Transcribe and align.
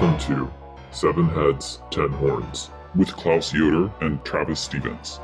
Welcome 0.00 0.34
to 0.34 0.50
Seven 0.92 1.28
Heads, 1.28 1.82
Ten 1.90 2.08
Horns 2.08 2.70
with 2.94 3.12
Klaus 3.12 3.52
Yoder 3.52 3.92
and 4.00 4.24
Travis 4.24 4.58
Stevens. 4.58 5.20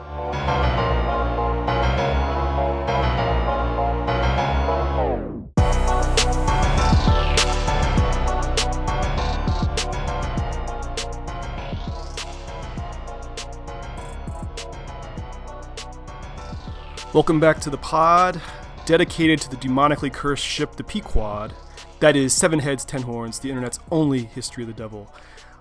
Welcome 17.14 17.40
back 17.40 17.61
to 17.61 17.71
the 17.71 17.79
pod, 17.81 18.43
dedicated 18.85 19.40
to 19.40 19.49
the 19.49 19.57
demonically 19.57 20.13
cursed 20.13 20.45
ship, 20.45 20.77
the 20.77 20.85
Pequod. 20.85 21.54
That 21.99 22.14
is 22.14 22.35
Seven 22.35 22.59
Heads, 22.59 22.85
Ten 22.85 23.03
Horns, 23.03 23.39
the 23.39 23.49
internet's 23.49 23.79
only 23.91 24.25
history 24.25 24.64
of 24.64 24.67
the 24.67 24.75
devil. 24.75 25.11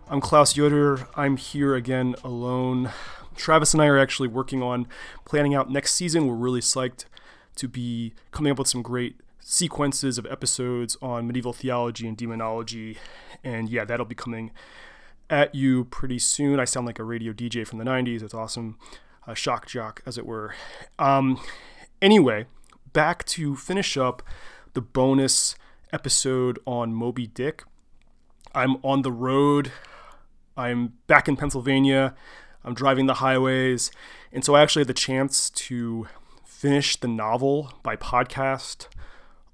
I'm 0.09 0.20
Klaus 0.20 0.57
Yoder. 0.57 1.07
I'm 1.16 1.38
here 1.38 1.76
again 1.76 2.13
alone. 2.26 2.91
Travis 3.38 3.73
and 3.73 3.81
I 3.81 3.88
are 3.88 3.98
actually 3.98 4.27
working 4.27 4.62
on 4.62 4.85
planning 5.23 5.55
out 5.55 5.71
next 5.71 5.93
season. 5.93 6.27
We're 6.27 6.35
really 6.35 6.59
psyched 6.59 7.05
to 7.55 7.70
be 7.70 8.13
coming 8.31 8.52
up 8.52 8.59
with 8.59 8.67
some 8.67 8.81
great 8.81 9.16
sequences 9.40 10.17
of 10.17 10.26
episodes 10.26 10.98
on 11.02 11.26
medieval 11.26 11.53
theology 11.53 12.05
and 12.05 12.17
demonology. 12.17 12.98
And 13.41 13.70
yeah, 13.70 13.85
that'll 13.85 14.05
be 14.05 14.13
coming 14.13 14.52
at 15.29 15.55
you 15.55 15.85
pretty 15.85 16.20
soon. 16.20 16.59
I 16.59 16.65
sound 16.65 16.85
like 16.85 16.99
a 16.99 17.05
radio 17.05 17.31
DJ 17.31 17.65
from 17.65 17.79
the 17.79 17.85
90s. 17.85 18.21
It's 18.21 18.34
awesome. 18.34 18.77
A 19.26 19.35
shock 19.35 19.67
jock, 19.67 20.02
as 20.05 20.17
it 20.17 20.26
were. 20.26 20.54
Um, 20.99 21.40
anyway, 22.02 22.48
back 22.91 23.23
to 23.27 23.55
finish 23.55 23.95
up 23.95 24.21
the 24.73 24.81
bonus 24.81 25.55
episode 25.96 26.60
on 26.68 26.93
Moby 26.93 27.26
Dick. 27.26 27.63
I'm 28.54 28.76
on 28.84 29.01
the 29.04 29.13
road. 29.13 29.71
I'm 30.57 30.96
back 31.07 31.29
in 31.29 31.37
Pennsylvania. 31.37 32.13
I'm 32.65 32.74
driving 32.74 33.05
the 33.05 33.15
highways. 33.15 33.91
And 34.34 34.43
so 34.43 34.55
I 34.55 34.62
actually 34.62 34.82
had 34.82 34.90
the 34.90 34.93
chance 34.93 35.49
to 35.52 36.07
finish 36.43 36.98
the 36.98 37.07
novel 37.07 37.71
by 37.82 37.96
podcast 37.96 38.87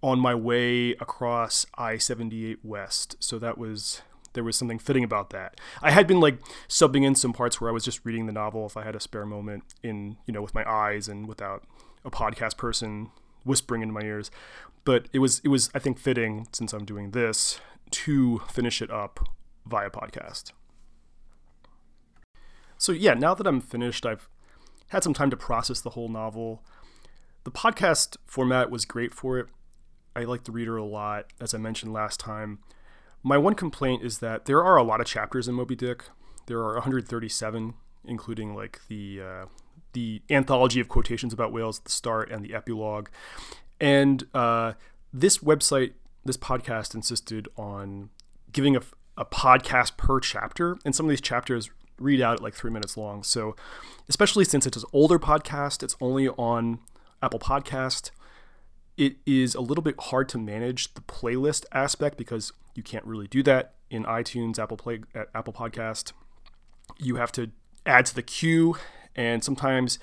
on 0.02 0.17
my 0.17 0.33
way 0.33 0.94
across 0.94 1.67
I 1.78 2.00
78 2.00 2.66
West. 2.66 3.17
So 3.20 3.38
that 3.38 3.59
was 3.59 4.02
there 4.33 4.44
was 4.44 4.58
something 4.58 4.80
fitting 4.80 5.03
about 5.03 5.30
that. 5.30 5.61
I 5.83 5.92
had 5.92 6.08
been 6.08 6.20
like 6.20 6.39
subbing 6.67 7.05
in 7.05 7.14
some 7.14 7.33
parts 7.33 7.61
where 7.61 7.70
I 7.70 7.73
was 7.73 7.83
just 7.83 8.03
reading 8.03 8.26
the 8.26 8.31
novel 8.31 8.66
if 8.66 8.76
I 8.76 8.83
had 8.83 8.95
a 8.95 9.00
spare 9.00 9.28
moment 9.28 9.64
in, 9.83 10.17
you 10.26 10.33
know, 10.33 10.42
with 10.42 10.55
my 10.55 10.67
eyes 10.67 11.08
and 11.08 11.28
without 11.28 11.66
a 12.03 12.09
podcast 12.09 12.58
person 12.58 13.11
whispering 13.44 13.81
into 13.81 13.94
my 13.94 14.02
ears. 14.02 14.31
But 14.83 15.07
it 15.13 15.19
was 15.19 15.39
it 15.43 15.49
was 15.49 15.69
I 15.75 15.79
think 15.79 15.99
fitting 15.99 16.47
since 16.51 16.73
I'm 16.73 16.85
doing 16.85 17.11
this 17.11 17.59
to 17.91 18.39
finish 18.49 18.81
it 18.81 18.89
up 18.89 19.27
via 19.65 19.89
podcast. 19.89 20.51
So 22.77 22.91
yeah, 22.91 23.13
now 23.13 23.35
that 23.35 23.45
I'm 23.45 23.61
finished, 23.61 24.05
I've 24.05 24.27
had 24.87 25.03
some 25.03 25.13
time 25.13 25.29
to 25.29 25.37
process 25.37 25.81
the 25.81 25.91
whole 25.91 26.09
novel. 26.09 26.63
The 27.43 27.52
podcast 27.52 28.17
format 28.25 28.71
was 28.71 28.85
great 28.85 29.13
for 29.13 29.37
it. 29.39 29.47
I 30.15 30.23
like 30.23 30.43
the 30.43 30.52
reader 30.52 30.77
a 30.77 30.83
lot, 30.83 31.27
as 31.39 31.53
I 31.53 31.57
mentioned 31.57 31.93
last 31.93 32.19
time. 32.19 32.59
My 33.23 33.37
one 33.37 33.53
complaint 33.53 34.03
is 34.03 34.19
that 34.19 34.45
there 34.45 34.63
are 34.63 34.77
a 34.77 34.83
lot 34.83 34.99
of 34.99 35.07
chapters 35.07 35.47
in 35.47 35.55
Moby 35.55 35.75
Dick. 35.75 36.05
There 36.47 36.59
are 36.59 36.73
137, 36.73 37.75
including 38.05 38.55
like 38.55 38.81
the 38.87 39.21
uh, 39.21 39.45
the 39.93 40.21
anthology 40.29 40.79
of 40.79 40.87
quotations 40.87 41.33
about 41.33 41.53
whales 41.53 41.79
at 41.79 41.85
the 41.85 41.91
start 41.91 42.31
and 42.31 42.43
the 42.43 42.53
epilogue. 42.53 43.09
And 43.81 44.23
uh, 44.33 44.73
this 45.11 45.39
website, 45.39 45.93
this 46.23 46.37
podcast, 46.37 46.93
insisted 46.93 47.49
on 47.57 48.11
giving 48.53 48.75
a, 48.75 48.81
a 49.17 49.25
podcast 49.25 49.97
per 49.97 50.19
chapter, 50.19 50.77
and 50.86 50.95
some 50.95 51.08
of 51.08 51.09
these 51.09 51.19
chapters 51.19 51.69
read 51.99 52.21
out 52.21 52.36
at 52.36 52.41
like 52.41 52.53
three 52.53 52.71
minutes 52.71 52.95
long. 52.95 53.23
So, 53.23 53.55
especially 54.08 54.45
since 54.45 54.67
it's 54.67 54.77
an 54.77 54.83
older 54.93 55.17
podcast, 55.17 55.81
it's 55.81 55.95
only 55.99 56.30
on 56.30 56.80
Apple 57.23 57.39
Podcast. 57.39 58.11
It 58.97 59.15
is 59.25 59.55
a 59.55 59.61
little 59.61 59.83
bit 59.83 59.95
hard 59.99 60.30
to 60.30 60.37
manage 60.37 60.93
the 60.93 61.02
playlist 61.02 61.65
aspect 61.71 62.17
because 62.17 62.53
you 62.75 62.83
can't 62.83 63.05
really 63.05 63.27
do 63.27 63.41
that 63.43 63.73
in 63.89 64.03
iTunes, 64.03 64.59
Apple 64.59 64.77
Play, 64.77 65.02
Apple 65.33 65.53
Podcast. 65.53 66.14
You 66.99 67.15
have 67.15 67.31
to 67.33 67.49
add 67.86 68.05
to 68.08 68.15
the 68.15 68.21
queue, 68.21 68.77
and 69.15 69.43
sometimes 69.43 69.97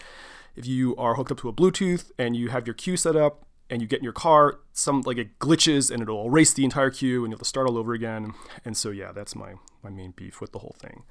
if 0.57 0.67
you 0.67 0.97
are 0.97 1.15
hooked 1.15 1.31
up 1.31 1.39
to 1.39 1.49
a 1.49 1.53
Bluetooth 1.53 2.11
and 2.19 2.35
you 2.35 2.49
have 2.49 2.67
your 2.67 2.75
queue 2.75 2.97
set 2.97 3.15
up 3.15 3.45
and 3.71 3.83
you 3.83 3.89
get 3.89 3.99
in 3.99 4.05
your 4.05 4.13
car, 4.13 4.61
some 4.73 5.03
like 5.03 5.19
it 5.19 5.39
glitches 5.39 5.91
and 5.91 6.03
it'll 6.03 6.27
erase 6.27 6.53
the 6.53 6.65
entire 6.65 6.91
queue 6.91 7.25
and 7.25 7.31
you'll 7.31 7.39
have 7.39 7.43
to 7.43 7.49
start 7.49 7.67
all 7.67 7.77
over 7.77 7.93
again. 7.93 8.33
And 8.65 8.77
so 8.77 8.91
yeah, 8.91 9.13
that's 9.13 9.35
my 9.35 9.55
my 9.83 9.91
main 9.91 10.13
beef 10.13 10.41
with 10.41 10.53
the 10.53 10.61
whole 10.61 10.77
thing. 10.79 11.05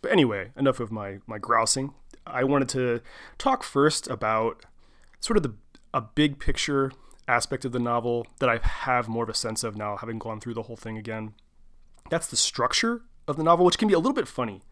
But 0.00 0.12
anyway, 0.12 0.50
enough 0.56 0.80
of 0.80 0.90
my 0.92 1.18
my 1.26 1.38
grousing. 1.38 1.94
I 2.26 2.44
wanted 2.44 2.68
to 2.70 3.00
talk 3.38 3.62
first 3.62 4.08
about 4.08 4.64
sort 5.20 5.36
of 5.36 5.42
the 5.42 5.54
a 5.94 6.00
big 6.00 6.38
picture 6.38 6.92
aspect 7.28 7.64
of 7.64 7.72
the 7.72 7.78
novel 7.78 8.26
that 8.38 8.48
I 8.48 8.58
have 8.62 9.08
more 9.08 9.24
of 9.24 9.30
a 9.30 9.34
sense 9.34 9.62
of 9.62 9.76
now, 9.76 9.96
having 9.96 10.18
gone 10.18 10.40
through 10.40 10.54
the 10.54 10.62
whole 10.62 10.76
thing 10.76 10.98
again. 10.98 11.34
That's 12.10 12.26
the 12.26 12.36
structure 12.36 13.02
of 13.28 13.36
the 13.36 13.42
novel, 13.42 13.64
which 13.64 13.78
can 13.78 13.88
be 13.88 13.94
a 13.94 13.98
little 13.98 14.12
bit 14.12 14.28
funny. 14.28 14.62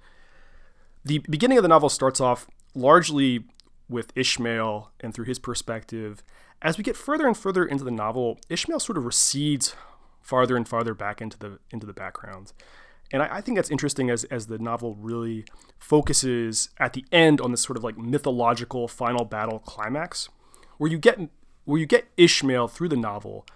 The 1.05 1.19
beginning 1.19 1.59
of 1.59 1.63
the 1.63 1.69
novel 1.69 1.89
starts 1.89 2.21
off 2.21 2.47
largely 2.75 3.45
with 3.91 4.13
Ishmael 4.15 4.93
and 5.01 5.13
through 5.13 5.27
his 5.27 5.39
perspective. 5.39 6.23
As 6.63 6.79
we 6.79 6.85
get 6.85 6.97
further 6.97 7.27
and 7.27 7.37
further 7.37 7.65
into 7.65 7.85
the 7.85 7.91
novel, 7.91 8.39
Ishmael 8.49 8.81
sort 8.81 8.97
of 8.97 9.05
recedes 9.05 9.75
farther 10.21 10.57
and 10.57 10.69
farther 10.69 10.95
back 10.95 11.21
into 11.21 11.39
the 11.39 11.59
into 11.71 11.87
the 11.87 11.93
background. 11.93 12.53
And 13.13 13.23
I, 13.23 13.37
I, 13.37 13.41
think 13.41 13.57
that's 13.57 13.71
interesting 13.71 14.09
as, 14.09 14.25
as 14.25 14.47
the 14.47 14.59
novel 14.59 14.95
really 14.95 15.45
focuses 15.79 16.71
at 16.79 16.93
the 16.93 17.05
end 17.11 17.41
on 17.41 17.51
this 17.51 17.63
sort 17.63 17.77
of 17.77 17.83
like 17.83 17.99
mythological 17.99 18.87
final 18.87 19.25
battle 19.25 19.59
climax, 19.59 20.29
where 20.79 20.91
you 20.91 20.99
get 20.99 21.19
where 21.65 21.81
you 21.81 21.87
get 21.87 22.07
Ishmael 22.17 22.69
through 22.69 22.89
the 22.89 22.97
novel, 22.97 23.47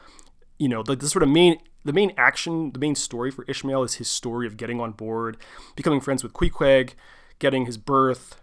you 0.58 0.68
know, 0.68 0.82
the, 0.82 0.96
the 0.96 1.08
sort 1.08 1.22
of 1.22 1.28
main 1.28 1.58
the 1.84 1.92
main 1.92 2.12
action, 2.16 2.72
the 2.72 2.78
main 2.78 2.94
story 2.94 3.30
for 3.30 3.44
Ishmael 3.46 3.82
is 3.84 3.94
his 3.94 4.08
story 4.08 4.46
of 4.46 4.56
getting 4.56 4.80
on 4.80 4.92
board, 4.92 5.36
becoming 5.76 6.00
friends 6.00 6.22
with 6.22 6.32
Queequeg, 6.32 6.94
getting 7.38 7.66
his 7.66 7.76
berth, 7.76 8.40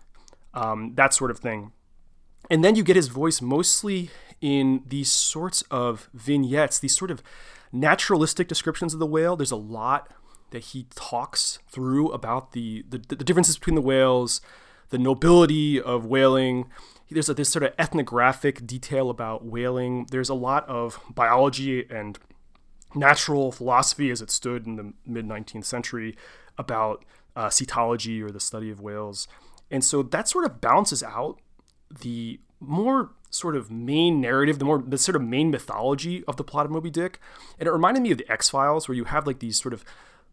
um, 0.53 0.93
that 0.95 1.13
sort 1.13 1.31
of 1.31 1.39
thing. 1.39 1.71
And 2.51 2.63
then 2.63 2.75
you 2.75 2.83
get 2.83 2.97
his 2.97 3.07
voice 3.07 3.41
mostly 3.41 4.11
in 4.41 4.83
these 4.85 5.11
sorts 5.11 5.63
of 5.71 6.09
vignettes, 6.13 6.77
these 6.77 6.95
sort 6.95 7.09
of 7.09 7.23
naturalistic 7.71 8.47
descriptions 8.47 8.93
of 8.93 8.99
the 8.99 9.07
whale. 9.07 9.35
There's 9.35 9.51
a 9.51 9.55
lot 9.55 10.11
that 10.49 10.65
he 10.65 10.85
talks 10.93 11.59
through 11.69 12.11
about 12.11 12.51
the, 12.51 12.83
the, 12.89 12.97
the 12.97 13.23
differences 13.23 13.57
between 13.57 13.75
the 13.75 13.81
whales, 13.81 14.41
the 14.89 14.97
nobility 14.97 15.81
of 15.81 16.05
whaling, 16.05 16.69
there's 17.11 17.29
a, 17.29 17.33
this 17.33 17.49
sort 17.49 17.63
of 17.63 17.73
ethnographic 17.77 18.65
detail 18.65 19.09
about 19.09 19.43
whaling. 19.45 20.07
There's 20.11 20.29
a 20.29 20.33
lot 20.33 20.67
of 20.67 20.99
biology 21.13 21.85
and 21.89 22.17
natural 22.95 23.51
philosophy 23.51 24.09
as 24.11 24.21
it 24.21 24.31
stood 24.31 24.65
in 24.65 24.75
the 24.77 24.93
mid 25.05 25.25
19th 25.25 25.65
century 25.65 26.15
about 26.57 27.03
uh, 27.35 27.47
cetology 27.47 28.21
or 28.21 28.31
the 28.31 28.39
study 28.39 28.69
of 28.69 28.79
whales. 28.79 29.27
And 29.69 29.83
so 29.83 30.03
that 30.03 30.27
sort 30.27 30.45
of 30.45 30.61
bounces 30.61 31.03
out 31.03 31.39
the 31.99 32.39
more 32.59 33.11
sort 33.29 33.55
of 33.55 33.71
main 33.71 34.19
narrative, 34.21 34.59
the 34.59 34.65
more 34.65 34.83
the 34.85 34.97
sort 34.97 35.15
of 35.15 35.21
main 35.21 35.49
mythology 35.49 36.23
of 36.25 36.37
the 36.37 36.43
plot 36.43 36.65
of 36.65 36.71
Moby 36.71 36.89
Dick. 36.89 37.19
And 37.59 37.67
it 37.67 37.71
reminded 37.71 38.03
me 38.03 38.11
of 38.11 38.17
the 38.17 38.31
X 38.31 38.49
Files, 38.49 38.87
where 38.87 38.95
you 38.95 39.05
have 39.05 39.25
like 39.25 39.39
these 39.39 39.59
sort 39.59 39.73
of 39.73 39.83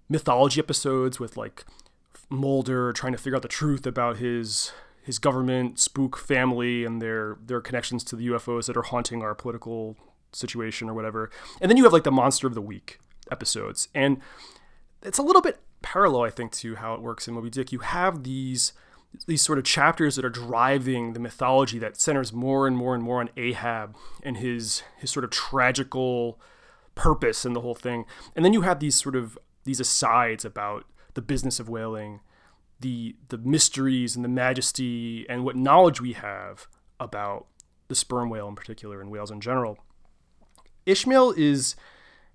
mythology 0.09 0.61
episodes 0.61 1.21
with 1.21 1.37
like 1.37 1.65
Mulder 2.31 2.93
trying 2.93 3.13
to 3.13 3.19
figure 3.19 3.37
out 3.37 3.43
the 3.43 3.49
truth 3.49 3.87
about 3.87 4.19
his 4.19 4.73
his 5.03 5.19
government 5.19 5.79
spook 5.79 6.19
family 6.19 6.85
and 6.85 7.01
their 7.01 7.39
their 7.45 7.61
connections 7.61 8.05
to 8.05 8.17
the 8.17 8.27
UFOs 8.29 8.67
that 8.67 8.77
are 8.77 8.83
haunting 8.83 9.23
our 9.23 9.35
political 9.35 9.97
situation 10.33 10.89
or 10.91 10.95
whatever. 10.95 11.31
And 11.61 11.71
then 11.71 11.79
you 11.79 11.85
have 11.85 11.93
like 11.93 12.05
the 12.05 12.13
monster 12.13 12.47
of 12.47 12.55
the 12.55 12.61
week 12.61 12.99
episodes. 13.31 13.89
And 13.95 14.21
it's 15.03 15.19
a 15.19 15.23
little 15.23 15.41
bit 15.41 15.61
parallel 15.81 16.23
I 16.23 16.31
think 16.31 16.53
to 16.53 16.75
how 16.75 16.95
it 16.95 17.01
works 17.01 17.27
in 17.27 17.35
Moby 17.35 17.49
Dick. 17.49 17.73
You 17.73 17.79
have 17.79 18.25
these 18.25 18.73
these 19.27 19.43
sort 19.43 19.59
of 19.59 19.65
chapters 19.65 20.17
that 20.17 20.25
are 20.25 20.31
driving 20.31 21.13
the 21.13 21.21
mythology 21.21 21.79
that 21.79 22.01
centers 22.01 22.33
more 22.33 22.67
and 22.67 22.77
more 22.77 22.95
and 22.95 23.03
more 23.03 23.21
on 23.21 23.31
Ahab 23.37 23.97
and 24.23 24.37
his 24.37 24.83
his 24.99 25.11
sort 25.11 25.25
of 25.25 25.31
tragical 25.31 26.41
purpose 26.95 27.45
in 27.45 27.53
the 27.53 27.61
whole 27.61 27.75
thing. 27.75 28.05
And 28.37 28.45
then 28.45 28.53
you 28.53 28.63
have 28.63 28.81
these 28.81 29.01
sort 29.01 29.17
of 29.17 29.39
these 29.65 29.81
asides 29.81 30.45
about 30.45 30.85
the 31.15 31.23
business 31.23 31.59
of 31.59 31.69
whaling 31.69 32.21
the 32.81 33.17
the 33.29 33.39
mysteries 33.39 34.15
and 34.15 34.25
the 34.25 34.29
majesty 34.29 35.27
and 35.29 35.45
what 35.45 35.57
knowledge 35.57 36.01
we 36.01 36.13
have 36.13 36.69
about 37.01 37.47
the 37.89 37.95
sperm 37.95 38.31
whale 38.31 38.49
in 38.49 38.55
particular 38.55 39.01
and 39.01 39.11
whales 39.11 39.31
in 39.31 39.41
general. 39.41 39.79
Ishmael 40.87 41.35
is 41.37 41.75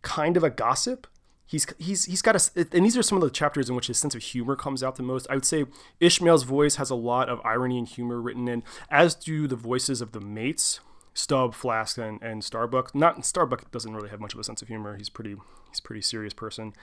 kind 0.01 0.35
of 0.37 0.43
a 0.43 0.49
gossip. 0.49 1.07
He's 1.45 1.67
he's 1.77 2.05
he's 2.05 2.21
got 2.21 2.35
a 2.35 2.67
and 2.71 2.85
these 2.85 2.97
are 2.97 3.03
some 3.03 3.17
of 3.17 3.23
the 3.23 3.29
chapters 3.29 3.69
in 3.69 3.75
which 3.75 3.87
his 3.87 3.97
sense 3.97 4.15
of 4.15 4.23
humor 4.23 4.55
comes 4.55 4.81
out 4.81 4.95
the 4.95 5.03
most. 5.03 5.27
I 5.29 5.35
would 5.35 5.45
say 5.45 5.65
Ishmael's 5.99 6.43
voice 6.43 6.75
has 6.75 6.89
a 6.89 6.95
lot 6.95 7.29
of 7.29 7.41
irony 7.43 7.77
and 7.77 7.87
humor 7.87 8.21
written 8.21 8.47
in, 8.47 8.63
as 8.89 9.13
do 9.13 9.47
the 9.47 9.55
voices 9.55 10.01
of 10.01 10.11
the 10.11 10.21
mates. 10.21 10.79
Stubb, 11.15 11.53
Flask, 11.53 11.99
and, 11.99 12.19
and 12.23 12.43
Starbuck. 12.43 12.95
Not 12.95 13.23
Starbuck 13.23 13.69
doesn't 13.69 13.93
really 13.93 14.09
have 14.09 14.19
much 14.19 14.33
of 14.33 14.39
a 14.39 14.43
sense 14.43 14.63
of 14.63 14.67
humor. 14.67 14.97
He's 14.97 15.09
pretty 15.09 15.35
he's 15.69 15.79
pretty 15.79 16.01
serious 16.01 16.33
person. 16.33 16.73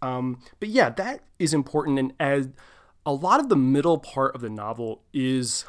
Um, 0.00 0.40
but 0.58 0.70
yeah, 0.70 0.88
that 0.90 1.20
is 1.38 1.52
important. 1.52 1.98
And 1.98 2.14
as 2.18 2.48
a 3.04 3.12
lot 3.12 3.40
of 3.40 3.48
the 3.48 3.56
middle 3.56 3.98
part 3.98 4.34
of 4.34 4.40
the 4.40 4.48
novel 4.48 5.02
is 5.12 5.66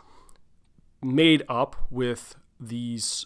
made 1.03 1.43
up 1.49 1.75
with 1.89 2.35
these 2.59 3.25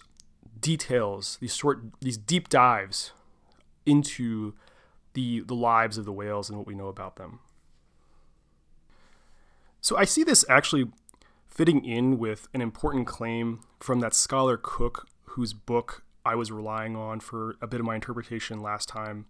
details, 0.59 1.37
these 1.39 1.55
short, 1.55 1.81
these 2.01 2.17
deep 2.17 2.49
dives 2.49 3.11
into 3.85 4.53
the 5.13 5.41
the 5.41 5.55
lives 5.55 5.97
of 5.97 6.05
the 6.05 6.13
whales 6.13 6.49
and 6.49 6.57
what 6.57 6.67
we 6.67 6.75
know 6.75 6.87
about 6.87 7.15
them. 7.15 7.39
So 9.81 9.97
I 9.97 10.05
see 10.05 10.23
this 10.23 10.43
actually 10.49 10.87
fitting 11.47 11.83
in 11.83 12.17
with 12.17 12.47
an 12.53 12.61
important 12.61 13.07
claim 13.07 13.61
from 13.79 13.99
that 14.01 14.13
scholar 14.13 14.57
Cook, 14.61 15.07
whose 15.25 15.53
book 15.53 16.03
I 16.25 16.35
was 16.35 16.51
relying 16.51 16.95
on 16.95 17.19
for 17.19 17.55
a 17.61 17.67
bit 17.67 17.79
of 17.79 17.85
my 17.85 17.95
interpretation 17.95 18.61
last 18.61 18.89
time, 18.89 19.25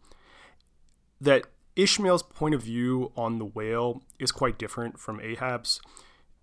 that 1.22 1.46
Ishmael's 1.76 2.24
point 2.24 2.56
of 2.56 2.64
view 2.64 3.12
on 3.16 3.40
the 3.40 3.46
whale 3.46 4.04
is 4.20 4.32
quite 4.32 4.58
different 4.58 5.00
from 5.00 5.20
Ahab's. 5.22 5.80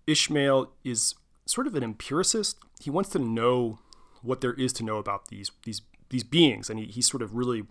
Ishmael 0.07 0.71
is 0.83 1.15
sort 1.45 1.67
of 1.67 1.75
an 1.75 1.83
empiricist. 1.83 2.57
He 2.81 2.89
wants 2.89 3.09
to 3.11 3.19
know 3.19 3.79
what 4.21 4.41
there 4.41 4.53
is 4.53 4.73
to 4.73 4.83
know 4.83 4.97
about 4.97 5.27
these 5.27 5.51
these 5.63 5.81
these 6.09 6.23
beings, 6.23 6.69
and 6.69 6.79
he, 6.79 6.85
he's 6.85 7.07
sort 7.07 7.21
of 7.21 7.35
really 7.35 7.63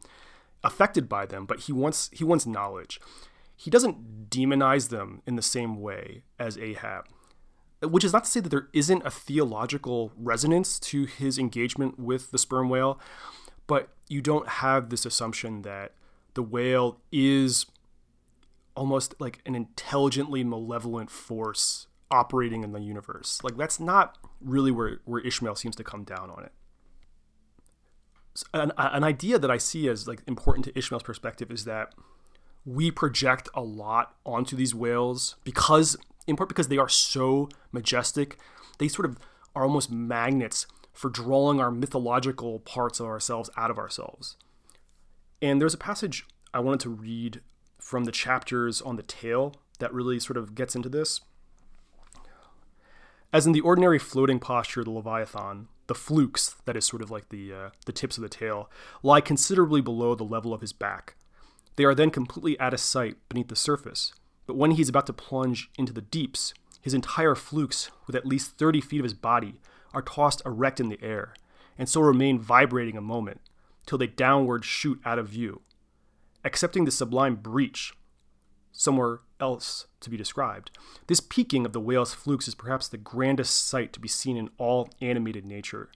affected 0.67 1.09
by 1.09 1.25
them. 1.27 1.47
But 1.47 1.61
he 1.61 1.73
wants 1.73 2.11
he 2.13 2.25
wants 2.25 2.47
knowledge. 2.47 3.01
He 3.57 3.71
doesn't 3.71 4.29
demonize 4.29 4.91
them 4.91 5.23
in 5.27 5.37
the 5.37 5.43
same 5.43 5.81
way 5.81 6.25
as 6.39 6.59
Ahab, 6.59 7.07
which 7.83 8.05
is 8.05 8.13
not 8.13 8.25
to 8.25 8.31
say 8.31 8.41
that 8.41 8.51
there 8.51 8.69
isn't 8.75 9.07
a 9.07 9.11
theological 9.11 10.13
resonance 10.17 10.79
to 10.81 11.07
his 11.07 11.39
engagement 11.39 11.99
with 11.99 12.31
the 12.33 12.39
sperm 12.39 12.69
whale, 12.69 13.01
but 13.67 13.89
you 14.09 14.21
don't 14.21 14.49
have 14.49 14.91
this 14.91 15.07
assumption 15.07 15.63
that 15.63 15.93
the 16.35 16.43
whale 16.43 17.01
is 17.11 17.65
almost 18.75 19.15
like 19.19 19.41
an 19.47 19.55
intelligently 19.55 20.45
malevolent 20.45 21.11
force 21.11 21.87
operating 22.11 22.63
in 22.63 22.73
the 22.73 22.81
universe. 22.81 23.41
Like 23.43 23.57
that's 23.57 23.81
not 23.81 24.19
really 24.41 24.71
where, 24.71 25.01
where 25.07 25.21
Ishmael 25.21 25.57
seems 25.57 25.75
to 25.77 25.85
come 25.85 26.05
down 26.05 26.31
on 26.31 26.45
it. 26.45 26.53
An, 28.53 28.73
an 28.77 29.05
idea 29.05 29.39
that 29.39 29.51
I 29.51 29.59
see 29.59 29.89
as 29.89 30.07
like 30.07 30.23
important 30.27 30.65
to 30.67 30.79
Ishmael's 30.79 31.03
perspective 31.03 31.51
is 31.51 31.65
that 31.65 31.95
we 32.65 32.91
project 32.91 33.49
a 33.55 33.63
lot 33.63 34.17
onto 34.25 34.57
these 34.57 34.75
whales 34.75 35.37
because, 35.45 35.97
in 36.27 36.37
part, 36.37 36.49
because 36.49 36.69
they 36.69 36.79
are 36.79 36.89
so 36.89 37.49
majestic. 37.73 38.39
They 38.79 38.89
sort 38.89 39.07
of 39.07 39.19
are 39.55 39.63
almost 39.63 39.91
magnets 39.91 40.67
for 40.93 41.09
drawing 41.11 41.61
our 41.61 41.71
mythological 41.71 42.59
parts 42.61 43.01
of 43.01 43.07
ourselves 43.07 43.51
out 43.57 43.71
of 43.71 43.79
ourselves. 43.79 44.37
And 45.41 45.61
there's 45.61 45.75
a 45.75 45.79
passage 45.79 46.27
I 46.53 46.61
wanted 46.61 46.81
to 46.81 46.91
read 46.91 47.41
from 47.79 48.05
the 48.05 48.13
chapters 48.13 48.83
on 48.83 48.97
the 48.97 49.03
tail 49.03 49.55
that 49.79 49.93
really 49.93 50.19
sort 50.19 50.37
of 50.37 50.55
gets 50.55 50.75
into 50.75 50.89
this. 50.89 51.21
As 53.33 53.47
in 53.47 53.53
the 53.53 53.61
ordinary 53.61 53.99
floating 53.99 54.41
posture 54.41 54.81
of 54.81 54.87
the 54.87 54.93
Leviathan, 54.93 55.69
the 55.87 55.95
flukes, 55.95 56.57
that 56.65 56.77
is 56.77 56.85
sort 56.85 57.03
of 57.03 57.11
like 57.11 57.29
the, 57.29 57.53
uh, 57.53 57.71
the 57.85 57.93
tips 57.93 58.17
of 58.17 58.23
the 58.23 58.29
tail, 58.29 58.71
lie 59.03 59.21
considerably 59.21 59.81
below 59.81 60.15
the 60.15 60.25
level 60.25 60.53
of 60.53 60.61
his 60.61 60.73
back. 60.73 61.17
They 61.77 61.85
are 61.85 61.95
then 61.95 62.11
completely 62.11 62.59
out 62.59 62.75
of 62.75 62.81
sight 62.81 63.17
beneath 63.29 63.49
the 63.49 63.57
surface, 63.57 64.13
but 64.47 64.57
when 64.57 64.73
he 64.73 64.83
is 64.83 64.89
about 64.89 65.07
to 65.07 65.13
plunge 65.13 65.71
into 65.79 65.93
the 65.93 66.01
deeps, 66.01 66.55
his 66.81 66.95
entire 66.95 67.35
flukes, 67.35 67.91
with 68.07 68.17
at 68.17 68.27
least 68.27 68.59
30 68.59 68.81
feet 68.81 69.01
of 69.01 69.05
his 69.05 69.15
body, 69.15 69.61
are 69.93 70.03
tossed 70.03 70.43
erect 70.47 70.81
in 70.81 70.89
the 70.89 71.03
air, 71.03 71.35
and 71.79 71.89
so 71.89 72.01
remain 72.01 72.39
vibrating 72.39 72.97
a 72.97 73.03
moment, 73.03 73.41
till 73.87 73.99
they 73.99 74.07
downward 74.07 74.65
shoot 74.65 75.01
out 75.05 75.19
of 75.19 75.29
view. 75.29 75.63
Accepting 76.45 76.85
the 76.85 76.91
sublime 76.91 77.37
breach, 77.37 77.93
somewhere 78.77 79.21
else 79.41 79.87
to 80.01 80.11
be 80.11 80.17
described. 80.17 80.71
This 81.07 81.21
peaking 81.21 81.67
of 81.67 81.73
the 81.73 81.81
whale's 81.81 82.15
flukes 82.15 82.47
is 82.47 82.55
perhaps 82.55 82.87
the 82.87 82.97
grandest 82.97 83.67
sight 83.67 83.93
to 83.95 84.01
be 84.01 84.09
seen 84.09 84.37
in 84.37 84.51
all 84.59 84.91
animated 85.01 85.45
nature. 85.45 85.91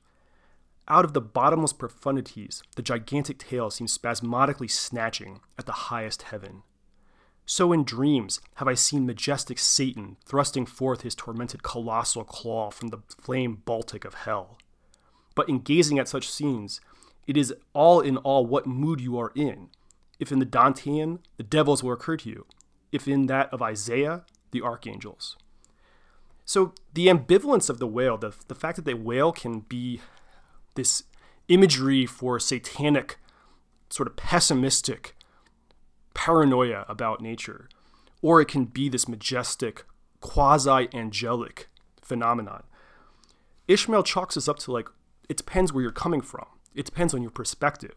Out 0.88 1.04
of 1.04 1.12
the 1.12 1.20
bottomless 1.20 1.72
profundities, 1.72 2.62
the 2.74 2.82
gigantic 2.82 3.38
tail 3.38 3.70
seems 3.70 3.92
spasmodically 3.92 4.66
snatching 4.66 5.40
at 5.58 5.66
the 5.66 5.72
highest 5.72 6.22
heaven. 6.22 6.62
So 7.46 7.72
in 7.72 7.84
dreams 7.84 8.40
have 8.54 8.66
I 8.66 8.74
seen 8.74 9.06
majestic 9.06 9.58
Satan 9.58 10.16
thrusting 10.24 10.66
forth 10.66 11.02
his 11.02 11.14
tormented 11.14 11.62
colossal 11.62 12.24
claw 12.24 12.70
from 12.70 12.88
the 12.88 12.98
flame 13.08 13.62
Baltic 13.64 14.04
of 14.04 14.14
hell. 14.14 14.58
But 15.34 15.48
in 15.48 15.60
gazing 15.60 15.98
at 15.98 16.08
such 16.08 16.30
scenes, 16.30 16.80
it 17.26 17.36
is 17.36 17.54
all 17.72 18.00
in 18.00 18.16
all 18.18 18.46
what 18.46 18.66
mood 18.66 19.00
you 19.00 19.18
are 19.18 19.32
in. 19.34 19.68
If 20.18 20.32
in 20.32 20.38
the 20.38 20.46
Dantean, 20.46 21.20
the 21.36 21.42
devils 21.42 21.82
will 21.82 21.92
occur 21.92 22.16
to 22.18 22.28
you, 22.28 22.46
if 22.92 23.06
in 23.06 23.26
that 23.26 23.52
of 23.52 23.62
Isaiah, 23.62 24.25
the 24.50 24.62
archangels. 24.62 25.37
So 26.44 26.75
the 26.92 27.06
ambivalence 27.06 27.70
of 27.70 27.78
the 27.78 27.87
whale, 27.87 28.19
the, 28.19 28.34
the 28.48 28.54
fact 28.54 28.76
that 28.76 28.84
the 28.84 28.94
whale 28.94 29.32
can 29.32 29.60
be 29.60 30.00
this 30.75 31.04
imagery 31.48 32.06
for 32.06 32.40
satanic, 32.40 33.19
sort 33.88 34.08
of 34.08 34.16
pessimistic 34.16 35.14
paranoia 36.14 36.84
about 36.88 37.20
nature, 37.20 37.69
or 38.22 38.40
it 38.40 38.48
can 38.48 38.64
be 38.64 38.88
this 38.88 39.08
majestic, 39.08 39.84
quasi 40.20 40.88
angelic 40.92 41.69
phenomenon. 42.02 42.64
Ishmael 43.69 44.02
chalks 44.02 44.37
us 44.37 44.48
up 44.48 44.58
to 44.60 44.72
like, 44.72 44.88
it 45.28 45.37
depends 45.37 45.72
where 45.72 45.82
you're 45.82 45.92
coming 45.92 46.20
from, 46.20 46.46
it 46.75 46.84
depends 46.84 47.14
on 47.14 47.22
your 47.22 47.31
perspective. 47.31 47.94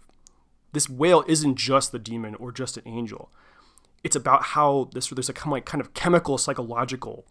This 0.72 0.90
whale 0.90 1.24
isn't 1.28 1.56
just 1.56 1.92
the 1.92 2.00
demon 2.00 2.36
or 2.36 2.51
just 2.51 2.78
an 2.78 2.84
angel 2.88 3.31
it's 4.04 4.16
about 4.16 4.44
how 4.44 4.90
this 4.94 5.08
there's 5.08 5.30
a 5.30 5.34
kind 5.34 5.58
of, 5.58 5.66
kind 5.66 5.82
of 5.82 5.94
chemical 5.94 6.38
psychological 6.38 7.26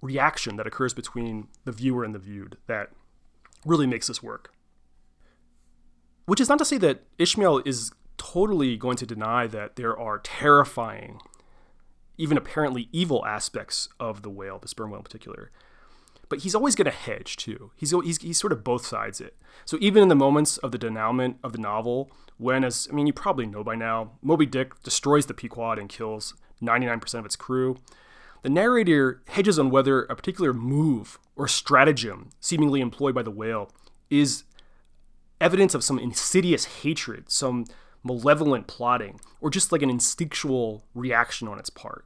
reaction 0.00 0.56
that 0.56 0.66
occurs 0.66 0.92
between 0.92 1.48
the 1.64 1.72
viewer 1.72 2.04
and 2.04 2.14
the 2.14 2.18
viewed 2.18 2.58
that 2.66 2.90
really 3.64 3.86
makes 3.86 4.08
this 4.08 4.22
work. 4.22 4.52
Which 6.26 6.40
is 6.40 6.48
not 6.48 6.58
to 6.58 6.64
say 6.64 6.78
that 6.78 7.02
Ishmael 7.18 7.62
is 7.64 7.92
totally 8.16 8.76
going 8.76 8.96
to 8.96 9.06
deny 9.06 9.46
that 9.46 9.76
there 9.76 9.98
are 9.98 10.18
terrifying, 10.18 11.20
even 12.18 12.36
apparently 12.36 12.88
evil 12.92 13.24
aspects 13.24 13.88
of 13.98 14.22
the 14.22 14.30
whale, 14.30 14.58
the 14.58 14.68
sperm 14.68 14.90
whale 14.90 14.98
in 14.98 15.04
particular 15.04 15.50
but 16.28 16.40
he's 16.40 16.54
always 16.54 16.74
going 16.74 16.86
to 16.86 16.90
hedge 16.90 17.36
too. 17.36 17.70
He's, 17.76 17.90
he's 17.90 18.20
he's 18.20 18.38
sort 18.38 18.52
of 18.52 18.64
both 18.64 18.86
sides 18.86 19.20
it. 19.20 19.36
So 19.64 19.76
even 19.80 20.02
in 20.02 20.08
the 20.08 20.14
moments 20.14 20.58
of 20.58 20.72
the 20.72 20.78
denouement 20.78 21.36
of 21.42 21.52
the 21.52 21.58
novel, 21.58 22.10
when 22.38 22.64
as 22.64 22.88
I 22.90 22.94
mean 22.94 23.06
you 23.06 23.12
probably 23.12 23.46
know 23.46 23.64
by 23.64 23.74
now, 23.74 24.12
Moby 24.22 24.46
Dick 24.46 24.82
destroys 24.82 25.26
the 25.26 25.34
Pequod 25.34 25.78
and 25.78 25.88
kills 25.88 26.34
99% 26.62 27.14
of 27.18 27.26
its 27.26 27.36
crew. 27.36 27.76
The 28.42 28.50
narrator 28.50 29.22
hedges 29.28 29.58
on 29.58 29.70
whether 29.70 30.02
a 30.04 30.16
particular 30.16 30.52
move 30.52 31.18
or 31.36 31.48
stratagem 31.48 32.30
seemingly 32.40 32.80
employed 32.80 33.14
by 33.14 33.22
the 33.22 33.30
whale 33.30 33.70
is 34.10 34.44
evidence 35.40 35.74
of 35.74 35.82
some 35.82 35.98
insidious 35.98 36.82
hatred, 36.82 37.30
some 37.30 37.64
malevolent 38.02 38.66
plotting, 38.66 39.18
or 39.40 39.50
just 39.50 39.72
like 39.72 39.82
an 39.82 39.90
instinctual 39.90 40.84
reaction 40.94 41.48
on 41.48 41.58
its 41.58 41.70
part. 41.70 42.04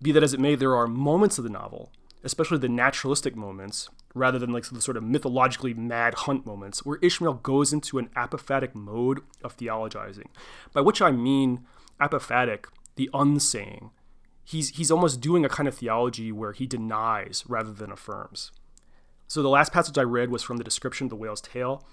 Be 0.00 0.12
that 0.12 0.22
as 0.22 0.32
it 0.32 0.40
may, 0.40 0.54
there 0.54 0.76
are 0.76 0.86
moments 0.86 1.38
of 1.38 1.44
the 1.44 1.50
novel 1.50 1.90
especially 2.26 2.58
the 2.58 2.68
naturalistic 2.68 3.36
moments, 3.36 3.88
rather 4.16 4.38
than 4.38 4.52
like 4.52 4.64
the 4.64 4.80
sort 4.80 4.96
of 4.96 5.02
mythologically 5.02 5.74
mad 5.74 6.14
hunt 6.14 6.46
moments, 6.46 6.84
where 6.84 6.98
Ishmael 7.02 7.34
goes 7.34 7.72
into 7.72 7.98
an 7.98 8.08
apophatic 8.16 8.74
mode 8.74 9.20
of 9.44 9.56
theologizing. 9.56 10.28
By 10.72 10.80
which 10.80 11.02
I 11.02 11.10
mean 11.10 11.66
apophatic, 12.00 12.66
the 12.96 13.10
unsaying. 13.12 13.90
He's, 14.42 14.70
he's 14.70 14.90
almost 14.90 15.20
doing 15.20 15.44
a 15.44 15.48
kind 15.48 15.68
of 15.68 15.76
theology 15.76 16.32
where 16.32 16.52
he 16.52 16.66
denies 16.66 17.44
rather 17.46 17.72
than 17.72 17.92
affirms. 17.92 18.52
So 19.28 19.42
the 19.42 19.48
last 19.48 19.72
passage 19.72 19.98
I 19.98 20.02
read 20.02 20.30
was 20.30 20.42
from 20.42 20.56
the 20.56 20.64
description 20.64 21.06
of 21.06 21.10
the 21.10 21.16
whale's 21.16 21.40
tail, 21.40 21.84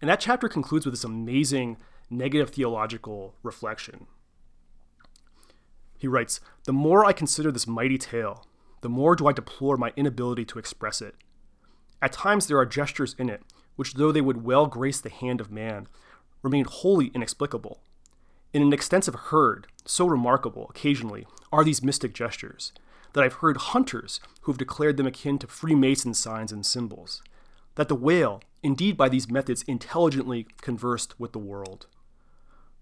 and 0.00 0.10
that 0.10 0.20
chapter 0.20 0.48
concludes 0.48 0.84
with 0.84 0.92
this 0.92 1.04
amazing 1.04 1.78
negative 2.10 2.50
theological 2.50 3.34
reflection. 3.42 4.06
He 5.96 6.08
writes, 6.08 6.40
The 6.64 6.72
more 6.72 7.04
I 7.04 7.12
consider 7.12 7.52
this 7.52 7.66
mighty 7.66 7.96
tail, 7.96 8.44
the 8.80 8.88
more 8.88 9.14
do 9.14 9.28
I 9.28 9.32
deplore 9.32 9.76
my 9.76 9.92
inability 9.96 10.44
to 10.46 10.58
express 10.58 11.00
it. 11.00 11.14
At 12.02 12.12
times 12.12 12.46
there 12.46 12.58
are 12.58 12.66
gestures 12.66 13.14
in 13.18 13.28
it 13.28 13.42
which, 13.80 13.94
though 13.94 14.12
they 14.12 14.20
would 14.20 14.44
well 14.44 14.66
grace 14.66 15.00
the 15.00 15.08
hand 15.08 15.40
of 15.40 15.50
man, 15.50 15.88
remain 16.42 16.66
wholly 16.66 17.06
inexplicable. 17.14 17.80
In 18.52 18.60
an 18.60 18.74
extensive 18.74 19.14
herd, 19.14 19.68
so 19.86 20.06
remarkable, 20.06 20.66
occasionally, 20.68 21.26
are 21.50 21.64
these 21.64 21.82
mystic 21.82 22.12
gestures, 22.12 22.72
that 23.14 23.24
I've 23.24 23.40
heard 23.40 23.56
hunters 23.56 24.20
who 24.42 24.52
have 24.52 24.58
declared 24.58 24.98
them 24.98 25.06
akin 25.06 25.38
to 25.38 25.46
Freemason 25.46 26.12
signs 26.12 26.52
and 26.52 26.66
symbols, 26.66 27.22
that 27.76 27.88
the 27.88 27.94
whale, 27.94 28.42
indeed 28.62 28.98
by 28.98 29.08
these 29.08 29.30
methods, 29.30 29.62
intelligently 29.62 30.46
conversed 30.60 31.18
with 31.18 31.32
the 31.32 31.38
world. 31.38 31.86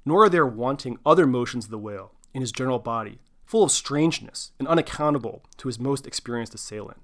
Nor 0.05 0.25
are 0.25 0.29
there 0.29 0.47
wanting 0.49 0.99
other 1.07 1.29
motions 1.29 1.67
of 1.67 1.71
the 1.71 1.79
whale 1.79 2.13
in 2.35 2.41
his 2.41 2.51
general 2.51 2.81
body, 2.81 3.21
full 3.45 3.63
of 3.63 3.71
strangeness 3.71 4.51
and 4.59 4.67
unaccountable 4.67 5.45
to 5.59 5.69
his 5.69 5.79
most 5.79 6.09
experienced 6.09 6.55
assailant. 6.55 6.99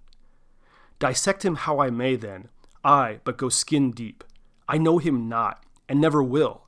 Dissect 0.99 1.45
him 1.45 1.57
how 1.57 1.81
I 1.81 1.91
may, 1.91 2.17
then, 2.17 2.49
I 2.85 3.21
but 3.25 3.39
go 3.39 3.49
skin 3.49 3.91
deep. 3.91 4.25
I 4.69 4.79
know 4.79 4.99
him 4.99 5.29
not, 5.29 5.63
and 5.89 6.01
never 6.01 6.23
will. 6.23 6.63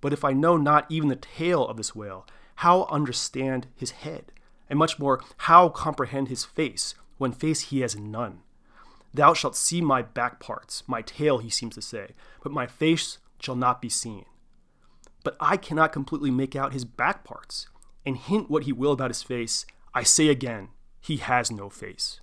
But 0.00 0.12
if 0.12 0.24
I 0.24 0.32
know 0.32 0.56
not 0.56 0.86
even 0.88 1.08
the 1.08 1.16
tail 1.16 1.66
of 1.66 1.76
this 1.76 1.94
whale, 1.94 2.26
how 2.56 2.84
understand 2.84 3.68
his 3.74 3.92
head? 3.92 4.32
And 4.68 4.78
much 4.78 4.98
more, 4.98 5.22
how 5.38 5.68
comprehend 5.68 6.28
his 6.28 6.44
face, 6.44 6.94
when 7.18 7.32
face 7.32 7.60
he 7.62 7.80
has 7.80 7.96
none? 7.96 8.40
Thou 9.14 9.34
shalt 9.34 9.56
see 9.56 9.80
my 9.80 10.02
back 10.02 10.40
parts, 10.40 10.82
my 10.86 11.02
tail, 11.02 11.38
he 11.38 11.50
seems 11.50 11.74
to 11.74 11.82
say, 11.82 12.12
but 12.42 12.52
my 12.52 12.66
face 12.66 13.18
shall 13.38 13.56
not 13.56 13.82
be 13.82 13.88
seen. 13.88 14.24
But 15.22 15.36
I 15.38 15.56
cannot 15.56 15.92
completely 15.92 16.30
make 16.30 16.56
out 16.56 16.72
his 16.72 16.84
back 16.84 17.22
parts, 17.22 17.68
and 18.06 18.16
hint 18.16 18.50
what 18.50 18.64
he 18.64 18.72
will 18.72 18.92
about 18.92 19.10
his 19.10 19.22
face. 19.22 19.66
I 19.94 20.02
say 20.02 20.28
again, 20.28 20.70
he 21.00 21.18
has 21.18 21.50
no 21.50 21.68
face. 21.68 22.21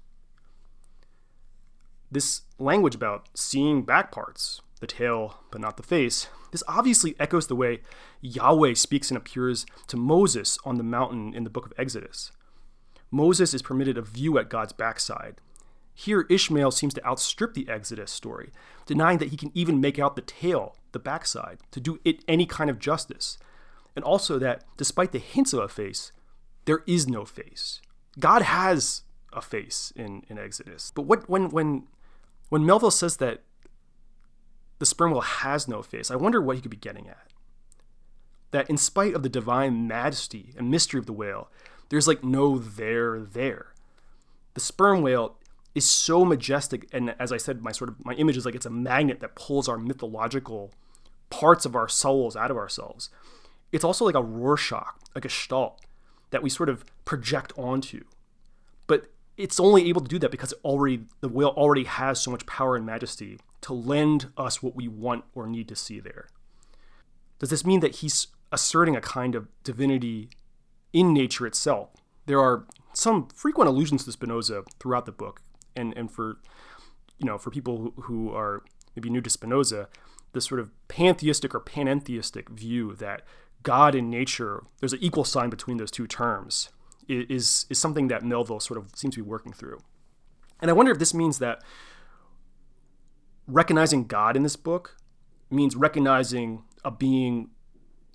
This 2.11 2.41
language 2.57 2.95
about 2.95 3.29
seeing 3.35 3.83
back 3.83 4.11
parts, 4.11 4.61
the 4.79 4.87
tail 4.87 5.41
but 5.51 5.61
not 5.61 5.77
the 5.77 5.83
face, 5.83 6.27
this 6.51 6.63
obviously 6.67 7.15
echoes 7.19 7.47
the 7.47 7.55
way 7.55 7.81
Yahweh 8.21 8.73
speaks 8.73 9.09
and 9.11 9.17
appears 9.17 9.65
to 9.87 9.97
Moses 9.97 10.57
on 10.65 10.77
the 10.77 10.83
mountain 10.83 11.33
in 11.35 11.43
the 11.43 11.49
book 11.49 11.65
of 11.65 11.73
Exodus. 11.77 12.31
Moses 13.11 13.53
is 13.53 13.61
permitted 13.61 13.97
a 13.97 14.01
view 14.01 14.37
at 14.37 14.49
God's 14.49 14.73
backside. 14.73 15.35
Here, 15.93 16.25
Ishmael 16.29 16.71
seems 16.71 16.93
to 16.93 17.05
outstrip 17.05 17.53
the 17.53 17.67
Exodus 17.67 18.11
story, 18.11 18.51
denying 18.85 19.17
that 19.17 19.29
he 19.29 19.37
can 19.37 19.51
even 19.53 19.81
make 19.81 19.99
out 19.99 20.15
the 20.15 20.21
tail, 20.21 20.75
the 20.91 20.99
backside, 20.99 21.59
to 21.71 21.79
do 21.79 21.99
it 22.05 22.23
any 22.27 22.45
kind 22.45 22.69
of 22.69 22.79
justice. 22.79 23.37
And 23.95 24.05
also 24.05 24.39
that, 24.39 24.63
despite 24.77 25.11
the 25.11 25.19
hints 25.19 25.51
of 25.51 25.59
a 25.59 25.67
face, 25.67 26.11
there 26.65 26.83
is 26.87 27.07
no 27.07 27.25
face. 27.25 27.81
God 28.17 28.43
has 28.43 29.01
a 29.33 29.41
face 29.41 29.91
in, 29.95 30.23
in 30.29 30.39
Exodus. 30.39 30.91
But 30.95 31.03
what 31.03 31.29
when 31.29 31.49
when 31.49 31.87
when 32.49 32.65
Melville 32.65 32.91
says 32.91 33.17
that 33.17 33.43
the 34.79 34.85
sperm 34.85 35.11
whale 35.11 35.21
has 35.21 35.67
no 35.67 35.81
face, 35.81 36.11
I 36.11 36.15
wonder 36.15 36.41
what 36.41 36.55
he 36.55 36.61
could 36.61 36.71
be 36.71 36.77
getting 36.77 37.07
at. 37.07 37.27
That 38.51 38.69
in 38.69 38.77
spite 38.77 39.13
of 39.13 39.23
the 39.23 39.29
divine 39.29 39.87
majesty 39.87 40.53
and 40.57 40.71
mystery 40.71 40.99
of 40.99 41.05
the 41.05 41.13
whale, 41.13 41.51
there's 41.89 42.07
like 42.07 42.23
no 42.23 42.57
there 42.57 43.19
there. 43.19 43.73
The 44.55 44.59
sperm 44.59 45.01
whale 45.01 45.37
is 45.75 45.87
so 45.87 46.25
majestic, 46.25 46.87
and 46.91 47.15
as 47.19 47.31
I 47.31 47.37
said, 47.37 47.61
my 47.61 47.71
sort 47.71 47.89
of 47.89 48.03
my 48.03 48.13
image 48.15 48.37
is 48.37 48.45
like 48.45 48.55
it's 48.55 48.65
a 48.65 48.71
magnet 48.71 49.19
that 49.19 49.35
pulls 49.35 49.69
our 49.69 49.77
mythological 49.77 50.71
parts 51.29 51.65
of 51.65 51.75
our 51.75 51.87
souls 51.87 52.35
out 52.35 52.49
of 52.49 52.57
ourselves. 52.57 53.09
It's 53.71 53.83
also 53.83 54.05
like 54.05 54.15
a 54.15 54.23
Rorschach, 54.23 54.95
a 55.15 55.21
gestalt 55.21 55.79
that 56.31 56.41
we 56.41 56.49
sort 56.49 56.69
of 56.69 56.83
project 57.05 57.53
onto. 57.57 58.03
But 58.87 59.11
it's 59.39 59.59
only 59.59 59.87
able 59.87 60.01
to 60.01 60.07
do 60.09 60.19
that 60.19 60.31
because 60.31 60.53
already 60.65 61.05
the 61.21 61.29
whale 61.29 61.53
already 61.55 61.85
has 61.85 62.19
so 62.19 62.29
much 62.29 62.45
power 62.45 62.75
and 62.75 62.85
majesty 62.85 63.39
to 63.61 63.73
lend 63.73 64.27
us 64.35 64.61
what 64.61 64.75
we 64.75 64.89
want 64.89 65.23
or 65.33 65.47
need 65.47 65.69
to 65.69 65.77
see 65.77 66.01
there. 66.01 66.27
Does 67.39 67.49
this 67.49 67.65
mean 67.65 67.79
that 67.79 67.95
he's 67.97 68.27
asserting 68.51 68.97
a 68.97 69.01
kind 69.01 69.35
of 69.35 69.47
divinity 69.63 70.29
in 70.91 71.13
nature 71.13 71.47
itself? 71.47 71.89
There 72.25 72.41
are 72.41 72.65
some 72.91 73.29
frequent 73.33 73.69
allusions 73.69 74.03
to 74.03 74.11
Spinoza 74.11 74.63
throughout 74.77 75.05
the 75.05 75.13
book, 75.13 75.41
and 75.73 75.93
and 75.95 76.11
for 76.11 76.39
you 77.17 77.25
know 77.25 77.37
for 77.37 77.49
people 77.49 77.93
who 78.03 78.33
are 78.33 78.63
maybe 78.93 79.09
new 79.09 79.21
to 79.21 79.29
Spinoza, 79.29 79.87
this 80.33 80.45
sort 80.45 80.59
of 80.59 80.69
pantheistic 80.89 81.55
or 81.55 81.61
panentheistic 81.61 82.49
view 82.49 82.93
that 82.95 83.21
God 83.63 83.95
and 83.95 84.09
nature, 84.09 84.63
there's 84.79 84.93
an 84.93 84.99
equal 85.01 85.23
sign 85.23 85.49
between 85.49 85.77
those 85.77 85.91
two 85.91 86.07
terms, 86.07 86.69
is 87.09 87.65
is 87.69 87.77
something 87.77 88.07
that 88.07 88.23
Melville 88.23 88.59
sort 88.59 88.77
of 88.77 88.95
seems 88.95 89.15
to 89.15 89.23
be 89.23 89.29
working 89.29 89.51
through. 89.51 89.79
And 90.61 90.69
I 90.69 90.73
wonder 90.73 90.91
if 90.91 90.99
this 90.99 91.13
means 91.13 91.39
that 91.39 91.63
recognizing 93.47 94.05
God 94.05 94.35
in 94.35 94.43
this 94.43 94.55
book 94.55 94.97
means 95.49 95.75
recognizing 95.75 96.63
a 96.85 96.91
being 96.91 97.49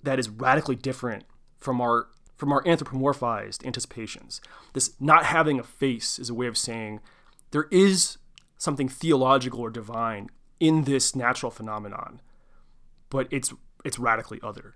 that 0.03 0.19
is 0.19 0.29
radically 0.29 0.75
different 0.75 1.25
from 1.57 1.81
our 1.81 2.07
from 2.37 2.51
our 2.51 2.63
anthropomorphized 2.63 3.65
anticipations. 3.65 4.41
This 4.73 4.93
not 4.99 5.25
having 5.25 5.59
a 5.59 5.63
face 5.63 6.19
is 6.19 6.29
a 6.29 6.33
way 6.33 6.47
of 6.47 6.57
saying 6.57 6.99
there 7.51 7.67
is 7.71 8.17
something 8.57 8.89
theological 8.89 9.61
or 9.61 9.69
divine 9.69 10.29
in 10.59 10.83
this 10.83 11.15
natural 11.15 11.51
phenomenon, 11.51 12.21
but 13.09 13.27
it's 13.31 13.53
it's 13.83 13.99
radically 13.99 14.39
other. 14.41 14.75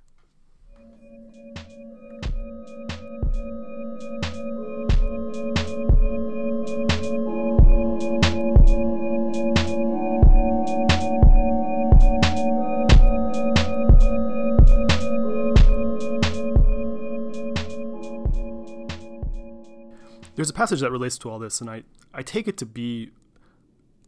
There's 20.49 20.55
a 20.55 20.65
passage 20.65 20.79
that 20.79 20.89
relates 20.89 21.19
to 21.19 21.29
all 21.29 21.37
this, 21.37 21.61
and 21.61 21.69
I, 21.69 21.83
I 22.11 22.23
take 22.23 22.47
it 22.47 22.57
to 22.57 22.65
be, 22.65 23.11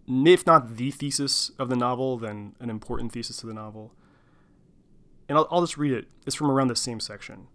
if 0.07 0.47
not 0.47 0.75
the 0.75 0.89
thesis 0.89 1.51
of 1.59 1.69
the 1.69 1.75
novel, 1.75 2.17
then 2.17 2.55
an 2.59 2.71
important 2.71 3.11
thesis 3.11 3.37
to 3.37 3.45
the 3.45 3.53
novel. 3.53 3.93
And 5.29 5.37
I'll, 5.37 5.47
I'll 5.51 5.61
just 5.61 5.77
read 5.77 5.91
it. 5.91 6.07
It's 6.25 6.35
from 6.35 6.49
around 6.49 6.69
the 6.69 6.75
same 6.75 6.99
section. 6.99 7.45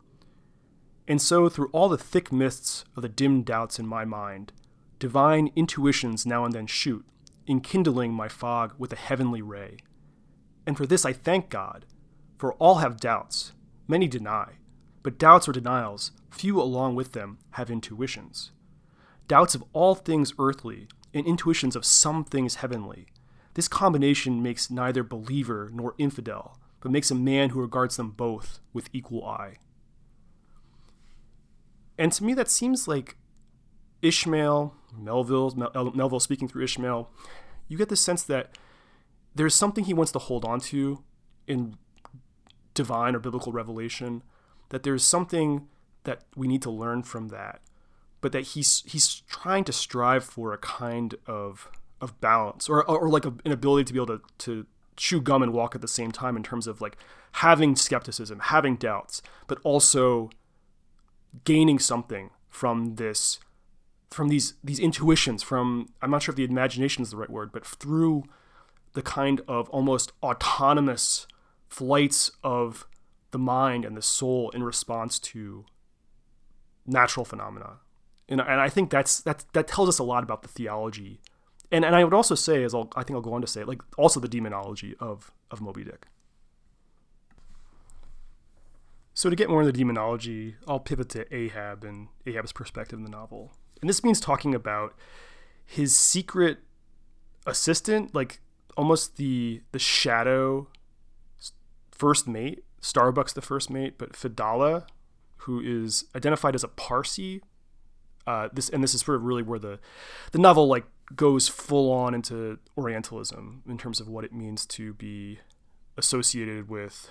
And 1.09 1.21
so, 1.21 1.49
through 1.49 1.69
all 1.73 1.89
the 1.89 1.99
thick 1.99 2.31
mists 2.31 2.85
of 2.95 3.03
the 3.03 3.09
dim 3.09 3.43
doubts 3.43 3.81
in 3.81 3.89
my 3.89 4.05
mind, 4.05 4.53
divine 5.01 5.51
intuitions 5.57 6.25
now 6.25 6.45
and 6.45 6.55
then 6.55 6.69
shoot, 6.69 7.05
enkindling 7.49 8.13
my 8.13 8.29
fog 8.29 8.73
with 8.79 8.93
a 8.93 8.97
heavenly 8.97 9.43
ray. 9.43 9.79
And 10.65 10.77
for 10.77 10.87
this 10.87 11.05
I 11.05 11.13
thank 11.13 11.51
God, 11.51 11.87
for 12.39 12.55
all 12.55 12.77
have 12.77 13.01
doubts, 13.01 13.51
many 13.89 14.07
deny, 14.07 14.59
but 15.03 15.19
doubts 15.19 15.49
or 15.49 15.53
denials, 15.53 16.13
few 16.31 16.63
along 16.63 16.95
with 16.95 17.15
them 17.15 17.39
have 17.51 17.69
intuitions 17.69 18.53
doubts 19.29 19.55
of 19.55 19.65
all 19.73 19.95
things 19.95 20.33
earthly, 20.39 20.89
and 21.13 21.27
intuitions 21.27 21.75
of 21.75 21.85
some 21.85 22.25
things 22.25 22.57
heavenly. 22.57 23.07
This 23.55 23.69
combination 23.69 24.43
makes 24.43 24.71
neither 24.71 25.03
believer 25.03 25.71
nor 25.73 25.95
infidel, 25.97 26.59
but 26.81 26.93
makes 26.93 27.11
a 27.11 27.15
man 27.15 27.51
who 27.51 27.61
regards 27.61 27.97
them 27.97 28.11
both 28.11 28.61
with 28.75 28.91
equal 28.93 29.25
eye. 29.25 29.57
And 31.99 32.13
to 32.13 32.23
me, 32.23 32.35
that 32.35 32.51
seems 32.51 32.87
like 32.87 33.17
Ishmael, 34.03 34.75
Melville, 34.95 35.55
Mel- 35.57 35.93
Melville 35.95 36.21
speaking 36.21 36.49
through 36.49 36.65
Ishmael, 36.65 37.11
you 37.67 37.79
get 37.79 37.89
the 37.89 37.97
sense 37.97 38.23
that 38.25 38.59
there's 39.35 39.55
something 39.55 39.85
he 39.85 39.95
wants 39.95 40.13
to 40.13 40.19
hold 40.19 40.45
on 40.45 40.61
to 40.61 41.03
in 41.47 41.77
divine 42.75 43.15
or 43.15 43.19
biblical 43.19 43.53
revelation, 43.53 44.23
that 44.69 44.83
there's 44.83 45.03
something 45.03 45.67
that 46.05 46.25
we 46.37 46.47
need 46.47 46.61
to 46.63 46.71
learn 46.71 47.03
from 47.03 47.29
that 47.29 47.61
but 48.21 48.33
that 48.33 48.43
he's 48.49 48.83
he's 48.87 49.21
trying 49.29 49.65
to 49.65 49.73
strive 49.73 50.25
for 50.25 50.53
a 50.53 50.59
kind 50.59 51.15
of 51.27 51.71
of 52.01 52.21
balance 52.21 52.69
or 52.69 52.85
or, 52.89 53.09
like 53.09 53.25
a, 53.25 53.35
an 53.45 53.53
ability 53.53 53.85
to 53.85 53.93
be 53.93 53.99
able 53.99 54.19
to 54.19 54.21
to 54.39 54.67
chew 54.97 55.21
gum 55.21 55.43
and 55.43 55.53
walk 55.53 55.75
at 55.75 55.81
the 55.81 55.89
same 55.89 56.11
time 56.11 56.37
in 56.37 56.43
terms 56.43 56.67
of 56.67 56.81
like 56.81 56.97
having 57.33 57.77
skepticism, 57.77 58.41
having 58.41 58.77
doubts, 58.77 59.21
but 59.47 59.59
also 59.63 60.31
gaining 61.45 61.79
something 61.79 62.31
from 62.49 62.95
this 62.97 63.39
from 64.11 64.29
these 64.29 64.55
these 64.65 64.79
intuitions 64.79 65.43
from 65.43 65.89
I'm 66.01 66.11
not 66.11 66.23
sure 66.23 66.33
if 66.33 66.37
the 66.37 66.45
imagination 66.45 67.03
is 67.03 67.11
the 67.11 67.17
right 67.17 67.31
word, 67.31 67.53
but 67.53 67.67
through 67.67 68.25
the 68.95 69.03
kind 69.03 69.43
of 69.47 69.69
almost 69.69 70.13
autonomous 70.23 71.27
flights 71.69 72.31
of 72.43 72.87
the 73.31 73.39
mind 73.39 73.85
and 73.85 73.97
the 73.97 74.03
soul 74.03 74.51
in 74.51 74.63
response 74.63 75.19
to 75.19 75.67
natural 76.87 77.25
phenomena 77.25 77.81
and, 78.29 78.41
and 78.41 78.61
I 78.61 78.69
think 78.69 78.91
that's 78.91 79.21
that 79.21 79.45
that 79.53 79.69
tells 79.69 79.89
us 79.89 79.99
a 79.99 80.05
lot 80.05 80.23
about 80.23 80.43
the 80.43 80.49
theology, 80.49 81.21
and 81.71 81.85
and 81.85 81.95
I 81.95 82.05
would 82.05 82.15
also 82.15 82.35
say, 82.35 82.65
as 82.65 82.75
I'll, 82.75 82.91
I 82.97 83.03
think 83.03 83.17
I'll 83.17 83.23
go 83.23 83.35
on 83.35 83.41
to 83.41 83.47
say, 83.47 83.65
like 83.65 83.81
also 83.97 84.21
the 84.21 84.29
demonology 84.29 84.95
of 84.99 85.31
of 85.51 85.61
Moby 85.61 85.85
Dick. 85.85 86.07
So 89.15 89.31
to 89.31 89.37
get 89.37 89.49
more 89.49 89.63
into 89.63 89.73
the 89.73 89.79
demonology, 89.79 90.57
I'll 90.69 90.81
pivot 90.81 91.09
to 91.11 91.35
Ahab 91.35 91.85
and 91.85 92.09
Ahab's 92.27 92.53
perspective 92.53 92.99
in 92.99 93.05
the 93.05 93.11
novel, 93.11 93.53
and 93.81 93.89
this 93.89 94.05
means 94.05 94.21
talking 94.21 94.55
about 94.55 94.95
his 95.65 95.95
secret 95.95 96.59
assistant, 97.47 98.15
like 98.15 98.41
almost 98.77 99.17
the 99.17 99.63
the 99.73 99.79
shadow 99.79 100.69
first 101.91 102.29
mate, 102.29 102.65
Starbuck's 102.81 103.33
the 103.33 103.41
first 103.41 103.71
mate, 103.71 103.95
but 103.99 104.15
Fedallah, 104.15 104.87
who 105.39 105.61
is 105.61 106.05
identified 106.15 106.55
as 106.55 106.63
a 106.63 106.69
Parsi 106.69 107.43
uh, 108.27 108.49
this 108.53 108.69
and 108.69 108.83
this 108.83 108.95
is 108.95 109.03
sort 109.03 109.17
of 109.17 109.23
really 109.23 109.43
where 109.43 109.59
the 109.59 109.79
the 110.33 110.39
novel 110.39 110.67
like 110.67 110.85
goes 111.15 111.49
full 111.49 111.93
on 111.93 112.15
into 112.15 112.59
Orientalism 112.77 113.63
in 113.69 113.79
terms 113.79 114.01
of 114.01 114.09
what 114.09 114.25
it 114.25 114.33
means 114.33 114.67
to 114.67 114.93
be 114.95 115.39
associated 115.97 116.69
with 116.69 117.11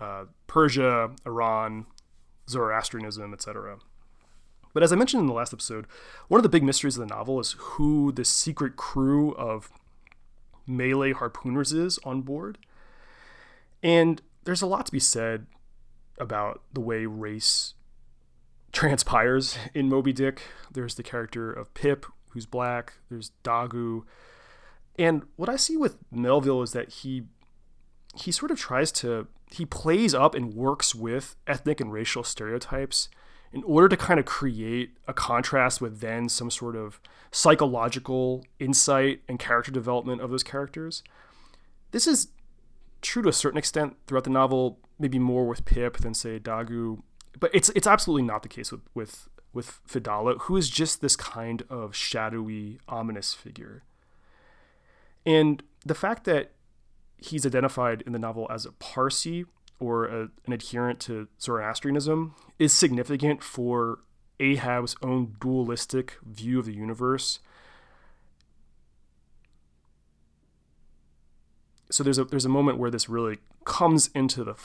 uh, 0.00 0.24
Persia, 0.46 1.10
Iran, 1.24 1.86
Zoroastrianism, 2.48 3.32
etc. 3.32 3.78
But 4.74 4.82
as 4.82 4.92
I 4.92 4.96
mentioned 4.96 5.20
in 5.20 5.26
the 5.26 5.32
last 5.32 5.52
episode, 5.52 5.86
one 6.28 6.38
of 6.38 6.42
the 6.42 6.48
big 6.48 6.64
mysteries 6.64 6.96
of 6.98 7.08
the 7.08 7.14
novel 7.14 7.40
is 7.40 7.54
who 7.58 8.12
the 8.12 8.24
secret 8.24 8.76
crew 8.76 9.32
of 9.32 9.70
melee 10.66 11.12
harpooners 11.12 11.72
is 11.72 11.98
on 12.04 12.22
board. 12.22 12.58
And 13.82 14.20
there's 14.44 14.62
a 14.62 14.66
lot 14.66 14.86
to 14.86 14.92
be 14.92 15.00
said 15.00 15.46
about 16.18 16.62
the 16.72 16.80
way 16.80 17.06
race 17.06 17.74
transpires 18.74 19.56
in 19.72 19.88
Moby 19.88 20.12
Dick. 20.12 20.42
There's 20.70 20.96
the 20.96 21.02
character 21.02 21.50
of 21.52 21.72
Pip, 21.72 22.04
who's 22.30 22.44
black. 22.44 22.94
There's 23.08 23.30
Daggoo. 23.42 24.02
And 24.98 25.22
what 25.36 25.48
I 25.48 25.56
see 25.56 25.76
with 25.76 25.96
Melville 26.10 26.62
is 26.62 26.72
that 26.72 26.90
he 26.90 27.22
he 28.16 28.30
sort 28.30 28.52
of 28.52 28.58
tries 28.58 28.92
to 28.92 29.26
he 29.50 29.64
plays 29.64 30.14
up 30.14 30.34
and 30.34 30.54
works 30.54 30.94
with 30.94 31.36
ethnic 31.46 31.80
and 31.80 31.92
racial 31.92 32.22
stereotypes 32.22 33.08
in 33.52 33.62
order 33.64 33.88
to 33.88 33.96
kind 33.96 34.18
of 34.18 34.26
create 34.26 34.96
a 35.06 35.14
contrast 35.14 35.80
with 35.80 36.00
then 36.00 36.28
some 36.28 36.50
sort 36.50 36.74
of 36.74 37.00
psychological 37.30 38.44
insight 38.58 39.22
and 39.28 39.38
character 39.38 39.70
development 39.70 40.20
of 40.20 40.30
those 40.30 40.42
characters. 40.42 41.02
This 41.92 42.06
is 42.06 42.28
true 43.00 43.22
to 43.22 43.28
a 43.28 43.32
certain 43.32 43.58
extent 43.58 43.96
throughout 44.06 44.24
the 44.24 44.30
novel, 44.30 44.80
maybe 44.98 45.20
more 45.20 45.46
with 45.46 45.64
Pip 45.64 45.98
than 45.98 46.14
say 46.14 46.40
Daggoo, 46.40 47.02
but 47.38 47.50
it's 47.54 47.68
it's 47.70 47.86
absolutely 47.86 48.26
not 48.26 48.42
the 48.42 48.48
case 48.48 48.70
with 48.72 48.82
with 48.94 49.28
with 49.52 49.80
Fedallah, 49.86 50.38
who 50.42 50.56
is 50.56 50.68
just 50.68 51.00
this 51.00 51.16
kind 51.16 51.62
of 51.70 51.94
shadowy, 51.94 52.78
ominous 52.88 53.34
figure. 53.34 53.84
And 55.24 55.62
the 55.86 55.94
fact 55.94 56.24
that 56.24 56.52
he's 57.16 57.46
identified 57.46 58.02
in 58.02 58.12
the 58.12 58.18
novel 58.18 58.46
as 58.50 58.66
a 58.66 58.72
Parsi 58.72 59.44
or 59.78 60.06
a, 60.06 60.28
an 60.46 60.52
adherent 60.52 61.00
to 61.00 61.28
Zoroastrianism 61.40 62.34
is 62.58 62.72
significant 62.72 63.42
for 63.42 64.00
Ahab's 64.40 64.96
own 65.02 65.36
dualistic 65.40 66.18
view 66.24 66.58
of 66.58 66.66
the 66.66 66.74
universe. 66.74 67.38
So 71.90 72.02
there's 72.02 72.18
a 72.18 72.24
there's 72.24 72.44
a 72.44 72.50
moment 72.50 72.78
where 72.78 72.90
this 72.90 73.08
really 73.08 73.38
comes 73.64 74.08
into 74.14 74.42
the 74.42 74.56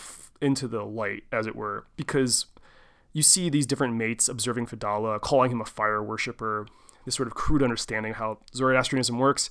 into 0.42 0.68
the 0.68 0.84
light, 0.84 1.24
as 1.32 1.46
it 1.46 1.56
were, 1.56 1.86
because 1.96 2.48
you 3.14 3.24
see 3.24 3.50
these 3.50 3.66
different 3.66 3.96
mates 3.96 4.28
observing 4.28 4.68
Fedallah, 4.68 5.20
calling 5.22 5.52
him 5.52 5.62
a 5.62 5.66
fire 5.66 6.04
worshiper, 6.04 6.68
this 7.06 7.16
sort 7.16 7.28
of 7.28 7.34
crude 7.34 7.64
understanding 7.64 8.12
of 8.12 8.18
how 8.18 8.40
Zoroastrianism 8.54 9.18
works. 9.18 9.50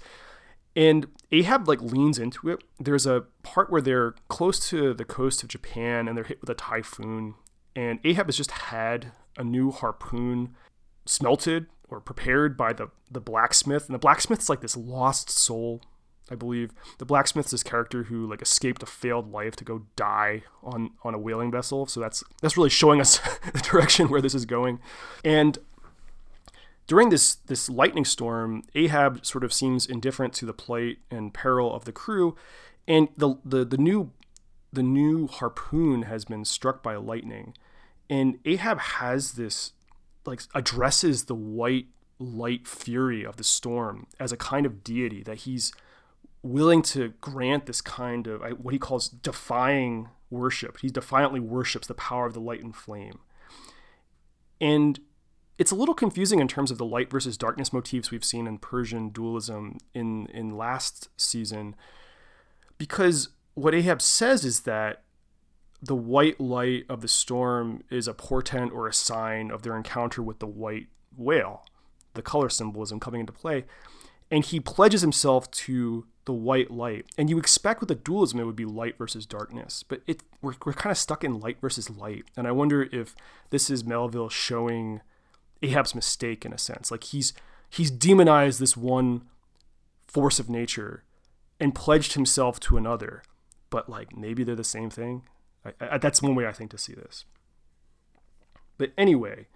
And 0.76 1.08
Ahab 1.32 1.66
like 1.66 1.80
leans 1.80 2.18
into 2.18 2.48
it. 2.50 2.62
There's 2.78 3.06
a 3.06 3.24
part 3.42 3.70
where 3.70 3.80
they're 3.80 4.14
close 4.28 4.68
to 4.68 4.94
the 4.94 5.04
coast 5.04 5.42
of 5.42 5.48
Japan 5.48 6.06
and 6.06 6.16
they're 6.16 6.24
hit 6.24 6.40
with 6.40 6.50
a 6.50 6.54
typhoon. 6.54 7.34
And 7.74 7.98
Ahab 8.04 8.26
has 8.26 8.36
just 8.36 8.52
had 8.52 9.12
a 9.36 9.42
new 9.42 9.70
harpoon 9.72 10.54
smelted 11.04 11.66
or 11.88 12.00
prepared 12.00 12.56
by 12.56 12.72
the, 12.72 12.88
the 13.10 13.20
blacksmith. 13.20 13.86
And 13.86 13.94
the 13.94 13.98
blacksmith's 13.98 14.48
like 14.48 14.60
this 14.60 14.76
lost 14.76 15.30
soul 15.30 15.80
I 16.30 16.35
believe. 16.35 16.73
The 16.99 17.04
blacksmith's 17.04 17.50
this 17.50 17.62
character 17.62 18.04
who 18.04 18.26
like 18.26 18.42
escaped 18.42 18.82
a 18.82 18.87
failed 18.87 19.32
life 19.32 19.56
to 19.56 19.64
go 19.64 19.82
die 19.97 20.42
on 20.62 20.90
on 21.02 21.14
a 21.14 21.18
whaling 21.18 21.50
vessel. 21.50 21.87
So 21.87 22.00
that's 22.00 22.23
that's 22.42 22.56
really 22.56 22.70
showing 22.70 23.00
us 23.00 23.18
the 23.52 23.61
direction 23.61 24.08
where 24.08 24.20
this 24.20 24.35
is 24.35 24.44
going. 24.44 24.80
And 25.25 25.58
during 26.87 27.11
this 27.11 27.37
this 27.47 27.68
lightning 27.68 28.04
storm, 28.04 28.64
Ahab 28.75 29.25
sort 29.25 29.44
of 29.44 29.52
seems 29.52 29.87
indifferent 29.87 30.32
to 30.35 30.47
the 30.47 30.54
plight 30.54 30.99
and 31.11 31.32
peril 31.32 31.73
of 31.75 31.85
the 31.85 31.92
crew, 31.92 32.35
and 32.88 33.08
the 33.16 33.37
the, 33.44 33.64
the 33.64 33.78
new 33.78 34.11
the 34.73 34.82
new 34.82 35.28
harpoon 35.28 36.02
has 36.02 36.25
been 36.25 36.44
struck 36.44 36.82
by 36.82 36.97
lightning, 36.97 37.54
and 38.11 38.38
Ahab 38.44 38.78
has 38.78 39.32
this 39.32 39.73
like 40.25 40.42
addresses 40.54 41.25
the 41.25 41.35
white 41.35 41.87
light 42.18 42.66
fury 42.66 43.25
of 43.25 43.37
the 43.37 43.44
storm 43.44 44.06
as 44.18 44.32
a 44.32 44.37
kind 44.37 44.66
of 44.66 44.82
deity 44.82 45.23
that 45.23 45.38
he's 45.38 45.73
willing 46.42 46.83
to 46.83 47.14
grant 47.21 47.66
this 47.66 47.80
kind 47.80 48.26
of 48.26 48.40
what 48.59 48.73
he 48.73 48.78
calls 48.78 49.09
defying 49.09 50.09
worship. 50.31 50.79
He 50.81 50.88
defiantly 50.88 51.40
worships 51.40 51.87
the 51.87 51.94
power 51.94 52.27
of 52.27 52.35
the 52.35 52.40
light 52.40 52.62
and 52.62 52.74
flame. 52.74 53.20
And 54.61 55.01
it's 55.59 55.72
a 55.72 55.77
little 55.77 55.94
confusing 55.94 56.38
in 56.38 56.48
terms 56.48 56.70
of 56.70 56.79
the 56.79 56.85
light 56.85 57.11
versus 57.11 57.37
darkness 57.37 57.72
motifs 57.72 58.11
we've 58.11 58.24
seen 58.24 58.46
in 58.46 58.59
Persian 58.59 59.09
dualism 59.09 59.79
in, 59.92 60.27
in 60.27 60.57
last 60.57 61.09
season, 61.16 61.74
because 62.77 63.31
what 63.55 63.74
Ahab 63.74 64.01
says 64.01 64.44
is 64.44 64.61
that 64.61 65.03
the 65.83 65.96
white 65.96 66.40
light 66.40 66.85
of 66.88 67.01
the 67.01 67.09
storm 67.09 67.83
is 67.90 68.07
a 68.07 68.14
portent 68.14 68.72
or 68.72 68.87
a 68.87 68.92
sign 68.92 69.51
of 69.51 69.62
their 69.62 69.77
encounter 69.77 70.22
with 70.22 70.38
the 70.38 70.46
white 70.46 70.88
whale, 71.16 71.64
the 72.14 72.22
color 72.22 72.48
symbolism 72.48 73.01
coming 73.01 73.20
into 73.20 73.33
play. 73.33 73.64
And 74.31 74.44
he 74.44 74.61
pledges 74.61 75.01
himself 75.01 75.51
to 75.53 76.07
the 76.28 76.32
white 76.34 76.70
light. 76.70 77.06
And 77.16 77.30
you 77.30 77.38
expect 77.38 77.80
with 77.80 77.90
a 77.90 77.94
dualism 77.94 78.38
it 78.38 78.44
would 78.44 78.54
be 78.54 78.66
light 78.66 78.98
versus 78.98 79.24
darkness, 79.24 79.82
but 79.82 80.02
it 80.06 80.22
we're, 80.42 80.52
we're 80.66 80.74
kind 80.74 80.90
of 80.90 80.98
stuck 80.98 81.24
in 81.24 81.40
light 81.40 81.56
versus 81.58 81.88
light. 81.88 82.26
And 82.36 82.46
I 82.46 82.52
wonder 82.52 82.82
if 82.92 83.16
this 83.48 83.70
is 83.70 83.82
Melville 83.82 84.28
showing 84.28 85.00
Ahab's 85.62 85.94
mistake 85.94 86.44
in 86.44 86.52
a 86.52 86.58
sense. 86.58 86.90
Like 86.90 87.04
he's 87.04 87.32
he's 87.70 87.90
demonized 87.90 88.60
this 88.60 88.76
one 88.76 89.22
force 90.06 90.38
of 90.38 90.50
nature 90.50 91.02
and 91.58 91.74
pledged 91.74 92.12
himself 92.12 92.60
to 92.60 92.76
another, 92.76 93.22
but 93.70 93.88
like 93.88 94.14
maybe 94.14 94.44
they're 94.44 94.54
the 94.54 94.62
same 94.62 94.90
thing. 94.90 95.22
I, 95.64 95.72
I, 95.80 95.96
that's 95.96 96.20
one 96.20 96.34
way 96.34 96.46
I 96.46 96.52
think 96.52 96.70
to 96.72 96.78
see 96.78 96.92
this. 96.92 97.24
But 98.76 98.92
anyway, 98.98 99.46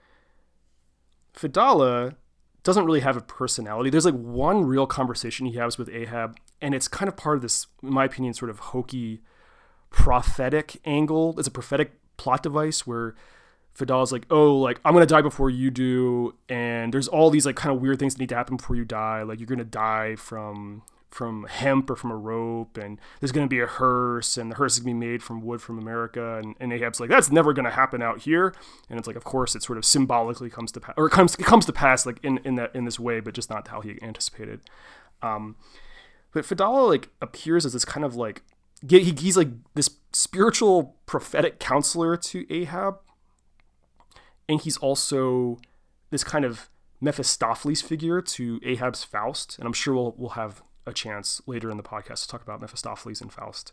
Fedallah 1.35 2.15
doesn't 2.63 2.87
really 2.87 3.01
have 3.01 3.19
a 3.19 3.21
personality. 3.21 3.91
There's 3.91 4.07
like 4.07 4.15
one 4.15 4.65
real 4.65 4.87
conversation 4.87 5.45
he 5.45 5.59
has 5.59 5.77
with 5.77 5.91
Ahab, 5.91 6.39
and 6.63 6.75
it's 6.75 6.89
kind 6.89 7.09
of 7.09 7.17
part 7.17 7.37
of 7.37 7.43
this, 7.43 7.67
in 7.83 7.93
my 7.93 8.05
opinion, 8.05 8.33
sort 8.33 8.51
of 8.51 8.59
hokey 8.59 9.21
prophetic 9.91 10.81
angle. 10.85 11.35
It's 11.39 11.49
a 11.49 11.51
prophetic 11.51 11.93
plot 12.17 12.43
device 12.43 12.87
where 12.87 13.15
Fedallah's 13.77 14.13
like, 14.13 14.27
oh, 14.31 14.57
like 14.57 14.81
I'm 14.85 14.95
gonna 14.95 15.07
die 15.07 15.23
before 15.23 15.51
you 15.51 15.71
do, 15.71 16.35
and 16.49 16.95
there's 16.95 17.09
all 17.09 17.31
these 17.31 17.45
like 17.45 17.57
kind 17.57 17.75
of 17.75 17.83
weird 17.83 17.99
things 17.99 18.15
that 18.15 18.21
need 18.21 18.29
to 18.31 18.37
happen 18.37 18.57
before 18.57 18.77
you 18.77 18.85
die. 18.85 19.23
Like 19.23 19.39
you're 19.41 19.47
gonna 19.47 19.65
die 19.65 20.17
from 20.17 20.83
from 21.13 21.45
hemp 21.45 21.91
or 21.91 21.97
from 21.97 22.11
a 22.11 22.17
rope, 22.17 22.79
and 22.79 22.99
there's 23.21 23.33
to 23.33 23.47
be 23.47 23.61
a 23.61 23.67
hearse, 23.67 24.39
and 24.39 24.51
the 24.51 24.57
hearse 24.57 24.75
is 24.75 24.79
to 24.79 24.85
be 24.85 24.95
made 24.95 25.23
from 25.23 25.43
wood 25.43 25.61
from 25.61 25.79
America. 25.79 26.39
And, 26.39 26.55
and 26.59 26.73
Ahab's 26.73 27.01
like, 27.01 27.11
that's 27.11 27.31
never 27.31 27.53
to 27.53 27.71
happen 27.71 28.03
out 28.03 28.23
here. 28.23 28.55
And 28.89 28.99
it's 28.99 29.07
like, 29.07 29.17
of 29.17 29.25
course, 29.25 29.55
it 29.55 29.63
sort 29.63 29.77
of 29.77 29.85
symbolically 29.85 30.49
comes 30.49 30.73
to 30.73 30.81
pass, 30.81 30.95
or 30.97 31.07
it 31.07 31.11
comes 31.11 31.35
it 31.35 31.45
comes 31.45 31.67
to 31.67 31.73
pass 31.73 32.07
like 32.07 32.19
in 32.23 32.39
in 32.45 32.55
that 32.57 32.75
in 32.75 32.85
this 32.85 32.99
way, 32.99 33.21
but 33.21 33.35
just 33.35 33.51
not 33.51 33.69
how 33.69 33.81
he 33.81 33.99
anticipated. 34.03 34.61
Um, 35.23 35.57
but 36.33 36.45
Fedallah 36.45 36.89
like 36.89 37.09
appears 37.21 37.65
as 37.65 37.73
this 37.73 37.85
kind 37.85 38.05
of 38.05 38.15
like 38.15 38.43
he, 38.89 39.13
he's 39.13 39.37
like 39.37 39.49
this 39.75 39.91
spiritual 40.13 40.97
prophetic 41.07 41.59
counselor 41.59 42.17
to 42.17 42.47
Ahab, 42.53 42.99
and 44.49 44.61
he's 44.61 44.77
also 44.79 45.59
this 46.11 46.25
kind 46.25 46.45
of 46.45 46.69
Mephistopheles 47.01 47.83
figure 47.83 48.21
to 48.21 48.61
Ahab's 48.65 49.05
Faust, 49.05 49.59
and 49.59 49.67
I'm 49.67 49.73
sure 49.73 49.95
we'll 49.95 50.15
we'll 50.17 50.31
have 50.31 50.63
a 50.87 50.93
chance 50.93 51.41
later 51.47 51.71
in 51.71 51.77
the 51.77 51.83
podcast 51.83 52.23
to 52.23 52.29
talk 52.29 52.43
about 52.43 52.61
Mephistopheles 52.61 53.21
and 53.21 53.33
Faust. 53.33 53.73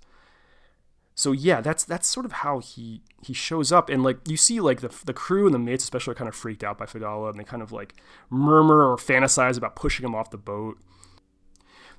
So 1.15 1.33
yeah, 1.33 1.59
that's 1.59 1.83
that's 1.83 2.07
sort 2.07 2.25
of 2.25 2.31
how 2.31 2.59
he 2.59 3.01
he 3.21 3.33
shows 3.33 3.71
up, 3.71 3.89
and 3.89 4.03
like 4.03 4.19
you 4.27 4.37
see, 4.37 4.61
like 4.61 4.81
the 4.81 4.93
the 5.05 5.13
crew 5.13 5.45
and 5.45 5.53
the 5.53 5.59
mates 5.59 5.83
especially 5.83 6.13
are 6.13 6.15
kind 6.15 6.29
of 6.29 6.35
freaked 6.35 6.63
out 6.63 6.77
by 6.77 6.85
Fedallah, 6.85 7.31
and 7.31 7.39
they 7.39 7.43
kind 7.43 7.61
of 7.61 7.71
like 7.71 7.95
murmur 8.29 8.89
or 8.89 8.95
fantasize 8.95 9.57
about 9.57 9.75
pushing 9.75 10.05
him 10.05 10.15
off 10.15 10.31
the 10.31 10.37
boat. 10.37 10.77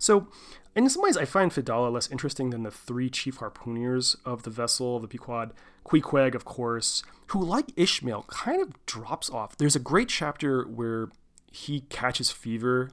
So, 0.01 0.29
in 0.75 0.89
some 0.89 1.03
ways, 1.03 1.17
I 1.17 1.27
find 1.27 1.53
Fedallah 1.53 1.91
less 1.91 2.11
interesting 2.11 2.51
than 2.51 2.63
the 2.63 2.71
three 2.71 3.11
chief 3.11 3.39
harpooners 3.39 4.17
of 4.25 4.45
the 4.45 4.51
vessel, 4.51 4.99
the 4.99 5.07
Pequod. 5.07 5.53
Queequeg, 5.85 6.35
of 6.35 6.45
course, 6.45 7.03
who, 7.29 7.45
like 7.45 7.73
Ishmael, 7.77 8.25
kind 8.29 8.63
of 8.63 8.87
drops 8.87 9.29
off. 9.29 9.57
There's 9.57 9.77
a 9.77 9.81
great 9.81 10.09
chapter 10.09 10.65
where 10.65 11.11
he 11.53 11.83
catches 11.83 12.31
fever 12.31 12.93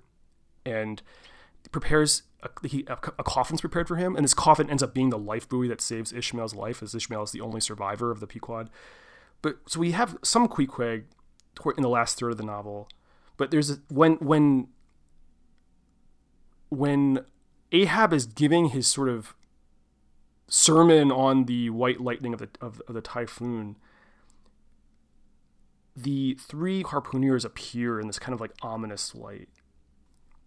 and 0.66 1.02
prepares 1.72 2.24
a, 2.44 2.68
he, 2.68 2.86
a, 2.88 2.94
a, 2.94 3.24
coffin's 3.24 3.62
prepared 3.62 3.88
for 3.88 3.96
him, 3.96 4.16
and 4.16 4.24
this 4.24 4.34
coffin 4.34 4.70
ends 4.70 4.84
up 4.84 4.94
being 4.94 5.10
the 5.10 5.18
life 5.18 5.48
buoy 5.48 5.68
that 5.70 5.82
saves 5.82 6.12
Ishmael's 6.12 6.56
life, 6.56 6.84
as 6.84 6.94
Ishmael 6.94 7.24
is 7.24 7.32
the 7.32 7.42
only 7.42 7.62
survivor 7.62 8.12
of 8.12 8.20
the 8.20 8.28
Pequod. 8.28 8.70
But 9.42 9.60
so 9.68 9.80
we 9.80 9.92
have 9.92 10.18
some 10.24 10.48
Queequeg 10.48 11.06
in 11.78 11.84
the 11.84 11.90
last 11.90 12.20
third 12.20 12.32
of 12.32 12.38
the 12.38 12.44
novel, 12.44 12.90
but 13.38 13.52
there's 13.52 13.70
a, 13.70 13.80
when 13.90 14.14
when 14.16 14.68
when 16.70 17.26
Ahab 17.72 18.14
is 18.14 18.26
giving 18.26 18.70
his 18.70 18.88
sort 18.88 19.10
of 19.10 19.36
sermon 20.48 21.12
on 21.12 21.46
the 21.46 21.70
white 21.70 22.00
lightning 22.00 22.34
of 22.34 22.40
the 22.40 22.50
of, 22.62 22.82
of 22.88 22.94
the 22.94 23.02
typhoon. 23.02 23.78
The 25.96 26.38
three 26.40 26.84
harpooneers 26.84 27.44
appear 27.44 28.00
in 28.00 28.06
this 28.06 28.20
kind 28.20 28.34
of 28.34 28.40
like 28.40 28.52
ominous 28.62 29.16
light 29.16 29.50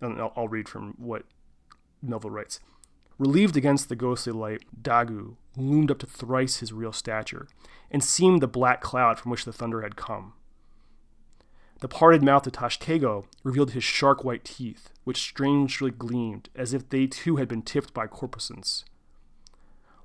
and 0.00 0.20
I'll, 0.20 0.32
I'll 0.36 0.48
read 0.48 0.68
from 0.68 0.94
what 0.98 1.24
Melville 2.02 2.30
writes. 2.30 2.60
Relieved 3.18 3.56
against 3.56 3.88
the 3.88 3.96
ghostly 3.96 4.32
light, 4.32 4.62
Daggoo 4.80 5.36
loomed 5.56 5.90
up 5.90 5.98
to 5.98 6.06
thrice 6.06 6.58
his 6.58 6.72
real 6.72 6.92
stature, 6.92 7.48
and 7.90 8.02
seemed 8.02 8.40
the 8.40 8.48
black 8.48 8.80
cloud 8.80 9.18
from 9.18 9.30
which 9.30 9.44
the 9.44 9.52
thunder 9.52 9.82
had 9.82 9.96
come. 9.96 10.32
The 11.80 11.88
parted 11.88 12.22
mouth 12.22 12.46
of 12.46 12.52
Tashtego 12.52 13.24
revealed 13.42 13.70
his 13.72 13.82
shark 13.82 14.22
white 14.22 14.44
teeth, 14.44 14.90
which 15.04 15.16
strangely 15.16 15.90
gleamed 15.90 16.50
as 16.54 16.74
if 16.74 16.88
they 16.88 17.06
too 17.06 17.36
had 17.36 17.48
been 17.48 17.62
tipped 17.62 17.94
by 17.94 18.06
corpusants. 18.06 18.84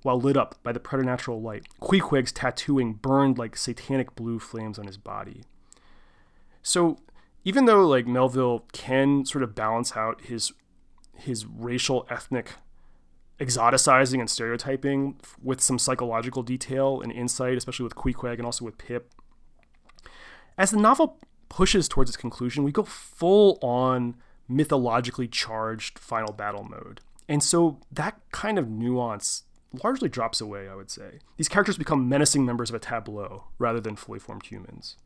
While 0.02 0.20
lit 0.20 0.38
up 0.38 0.56
by 0.64 0.72
the 0.72 0.80
preternatural 0.80 1.42
light, 1.42 1.68
Queequeg's 1.82 2.32
tattooing 2.32 2.94
burned 2.94 3.38
like 3.38 3.58
satanic 3.58 4.16
blue 4.16 4.40
flames 4.40 4.80
on 4.80 4.86
his 4.86 4.98
body. 4.98 5.44
So, 6.62 6.98
even 7.44 7.66
though 7.66 7.86
like 7.88 8.08
Melville 8.08 8.66
can 8.72 9.26
sort 9.26 9.44
of 9.44 9.56
balance 9.56 9.98
out 9.98 10.22
his 10.22 10.54
his 11.14 11.46
racial 11.46 12.06
ethnic 12.10 12.54
exoticizing 13.40 14.20
and 14.20 14.30
stereotyping 14.30 15.18
with 15.42 15.62
some 15.62 15.80
psychological 15.80 16.44
detail 16.44 17.02
and 17.02 17.12
insight, 17.12 17.58
especially 17.58 17.84
with 17.84 17.96
Queequeg 17.96 18.38
and 18.38 18.46
also 18.46 18.64
with 18.64 18.78
Pip. 18.78 19.12
As 20.58 20.72
the 20.72 20.78
novel 20.78 21.20
pushes 21.50 21.88
towards 21.88 22.10
its 22.10 22.18
conclusion, 22.18 22.64
we 22.64 22.72
go 22.72 22.84
full 22.84 23.58
on 23.62 24.16
mythologically 24.48 25.28
charged 25.28 25.98
final 26.00 26.34
battle 26.34 26.64
mode. 26.64 27.02
And 27.28 27.44
so 27.44 27.80
that 27.92 28.20
kind 28.32 28.60
of 28.60 28.70
nuance 28.70 29.44
largely 29.84 30.10
drops 30.10 30.40
away, 30.40 30.70
I 30.70 30.76
would 30.76 30.92
say. 30.92 31.20
These 31.38 31.50
characters 31.50 31.78
become 31.78 32.08
menacing 32.08 32.46
members 32.46 32.70
of 32.70 32.76
a 32.76 32.80
tableau 32.80 33.46
rather 33.58 33.80
than 33.80 33.96
fully 33.96 34.20
formed 34.20 34.46
humans. 34.46 34.98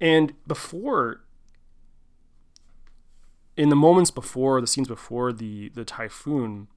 And 0.00 0.34
before 0.46 1.24
in 3.56 3.68
the 3.68 3.76
moments 3.76 4.10
before 4.10 4.60
the 4.60 4.66
scenes 4.66 4.88
before 4.88 5.32
the 5.32 5.68
the 5.70 5.84
typhoon 5.84 6.68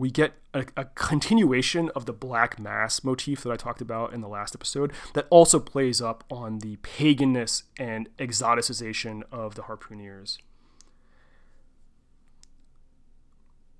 we 0.00 0.10
get 0.10 0.32
a, 0.54 0.64
a, 0.76 0.86
continuation 0.86 1.90
of 1.90 2.06
the 2.06 2.12
black 2.12 2.58
mass 2.58 3.04
motif 3.04 3.42
that 3.42 3.52
I 3.52 3.56
talked 3.56 3.82
about 3.82 4.14
in 4.14 4.22
the 4.22 4.28
last 4.28 4.54
episode 4.54 4.92
that 5.12 5.26
also 5.28 5.60
plays 5.60 6.00
up 6.00 6.24
on 6.30 6.60
the 6.60 6.76
paganness 6.76 7.64
and 7.78 8.08
exoticization 8.16 9.22
of 9.30 9.56
the 9.56 9.62
harpooneers. 9.62 10.38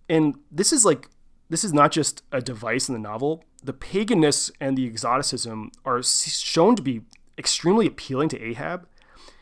And 0.09 0.37
this 0.51 0.73
is 0.73 0.85
like 0.85 1.09
this 1.49 1.65
is 1.65 1.73
not 1.73 1.91
just 1.91 2.23
a 2.31 2.43
device 2.43 2.89
in 2.89 2.93
the 2.93 3.01
novel. 3.01 3.43
The 3.63 3.73
paganness 3.73 4.51
and 4.61 4.77
the 4.77 4.87
exoticism 4.87 5.73
are 5.85 6.03
shown 6.03 6.77
to 6.77 6.83
be 6.83 7.01
extremely 7.39 7.87
appealing 7.87 8.29
to 8.29 8.43
Ahab 8.43 8.87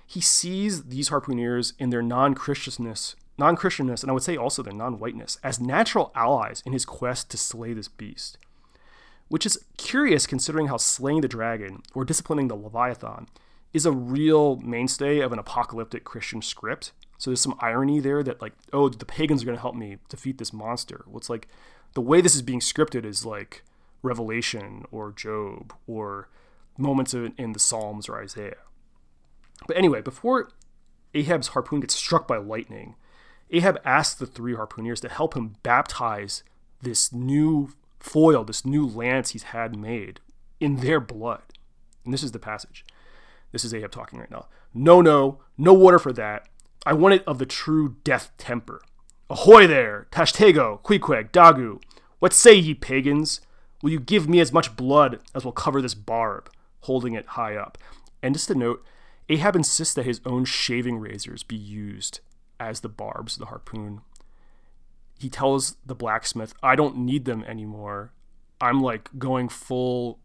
he 0.09 0.23
sees 0.23 0.85
these 0.85 1.11
harpooneers 1.11 1.75
in 1.79 1.91
their 1.91 2.01
non-Christianness, 2.01 3.15
non-Christianness, 3.39 4.03
and 4.03 4.11
I 4.11 4.15
would 4.15 4.23
say 4.23 4.37
also 4.37 4.63
their 4.63 4.73
non-whiteness 4.73 5.39
as 5.43 5.61
natural 5.61 6.13
allies 6.15 6.63
in 6.67 6.73
his 6.73 6.85
quest 6.85 7.31
to 7.31 7.39
slay 7.39 7.73
this 7.73 7.89
beast. 7.89 8.39
Which 9.29 9.47
is 9.47 9.65
curious 9.77 10.27
considering 10.27 10.69
how 10.69 10.79
slaying 10.79 11.21
the 11.21 11.29
dragon 11.29 11.83
or 11.95 12.05
disciplining 12.05 12.49
the 12.49 12.57
Leviathan 12.57 13.29
is 13.73 13.85
a 13.85 13.93
real 13.93 14.57
mainstay 14.57 15.21
of 15.21 15.33
an 15.33 15.39
apocalyptic 15.39 16.05
Christian 16.05 16.41
script. 16.41 16.93
So 17.19 17.31
there's 17.31 17.41
some 17.41 17.59
irony 17.61 18.01
there 18.01 18.23
that 18.23 18.41
like, 18.41 18.55
oh, 18.73 18.89
the 18.89 19.05
pagans 19.05 19.43
are 19.43 19.47
going 19.47 19.57
to 19.57 19.61
help 19.61 19.75
me 19.75 19.99
defeat 20.09 20.39
this 20.39 20.53
monster. 20.53 21.05
Well, 21.07 21.19
it's 21.19 21.29
like 21.29 21.49
the 21.95 22.01
way 22.01 22.21
this 22.21 22.35
is 22.35 22.43
being 22.43 22.61
scripted 22.61 23.05
is 23.05 23.27
like 23.27 23.63
Revelation 24.03 24.85
or 24.91 25.13
Job 25.13 25.75
or 25.87 26.29
moments 26.79 27.13
in 27.13 27.53
the 27.53 27.59
Psalms 27.59 28.09
or 28.09 28.23
Isaiah. 28.23 28.57
But 29.67 29.77
anyway, 29.77 30.01
before 30.01 30.51
Ahab's 31.13 31.49
harpoon 31.49 31.81
gets 31.81 31.95
struck 31.95 32.29
by 32.29 32.37
lightning, 32.37 32.95
Ahab 33.51 33.81
asks 33.85 34.15
the 34.15 34.27
three 34.27 34.55
harpooneers 34.55 35.01
to 35.01 35.09
help 35.09 35.35
him 35.35 35.57
baptize 35.63 36.43
this 36.83 37.13
new 37.13 37.71
foil, 37.99 38.45
this 38.45 38.65
new 38.65 38.87
lance 38.87 39.31
he's 39.31 39.45
had 39.45 39.77
made 39.77 40.21
in 40.61 40.77
their 40.77 41.01
blood. 41.01 41.43
And 42.05 42.13
this 42.13 42.23
is 42.23 42.33
the 42.33 42.39
passage. 42.39 42.85
This 43.53 43.65
is 43.65 43.73
Ahab 43.73 43.91
talking 43.91 44.19
right 44.19 44.31
now. 44.31 44.47
No, 44.75 45.01
no, 45.01 45.41
no 45.57 45.73
water 45.73 45.99
for 45.99 46.13
that. 46.13 46.47
I 46.85 46.93
want 46.93 47.15
it 47.15 47.25
of 47.27 47.39
the 47.39 47.47
true 47.47 47.97
death 48.05 48.33
temper. 48.39 48.83
Ahoy 49.31 49.67
there, 49.67 50.07
Tashtego, 50.11 50.83
Queequeg, 50.83 51.33
Daggoo. 51.33 51.83
What 52.19 52.33
say 52.33 52.55
ye, 52.55 52.75
pagans? 52.75 53.41
Will 53.83 53.91
you 53.91 54.01
give 54.01 54.29
me 54.29 54.41
as 54.41 54.53
much 54.53 54.77
blood 54.77 55.21
as 55.35 55.45
will 55.45 55.53
cover 55.53 55.81
this 55.81 55.95
barb? 55.95 56.51
Holding 56.81 57.15
it 57.15 57.27
high 57.27 57.57
up. 57.57 57.79
And 58.23 58.35
just 58.35 58.51
a 58.51 58.55
note, 58.55 58.85
Ahab 59.29 59.57
insists 59.57 59.95
that 59.95 60.07
his 60.07 60.21
own 60.25 60.45
shaving 60.45 60.99
razors 60.99 61.43
be 61.43 61.57
used 61.57 62.21
as 62.61 62.81
the 62.81 62.89
barbs 62.89 63.37
the 63.37 63.47
harpoon. 63.47 64.01
He 65.19 65.29
tells 65.29 65.77
the 65.85 65.95
blacksmith, 65.95 66.55
I 66.63 66.77
don't 66.77 66.99
need 66.99 67.25
them 67.25 67.43
anymore. 67.45 68.13
I'm 68.61 68.81
like 68.81 69.11
going 69.19 69.49
full 69.49 70.19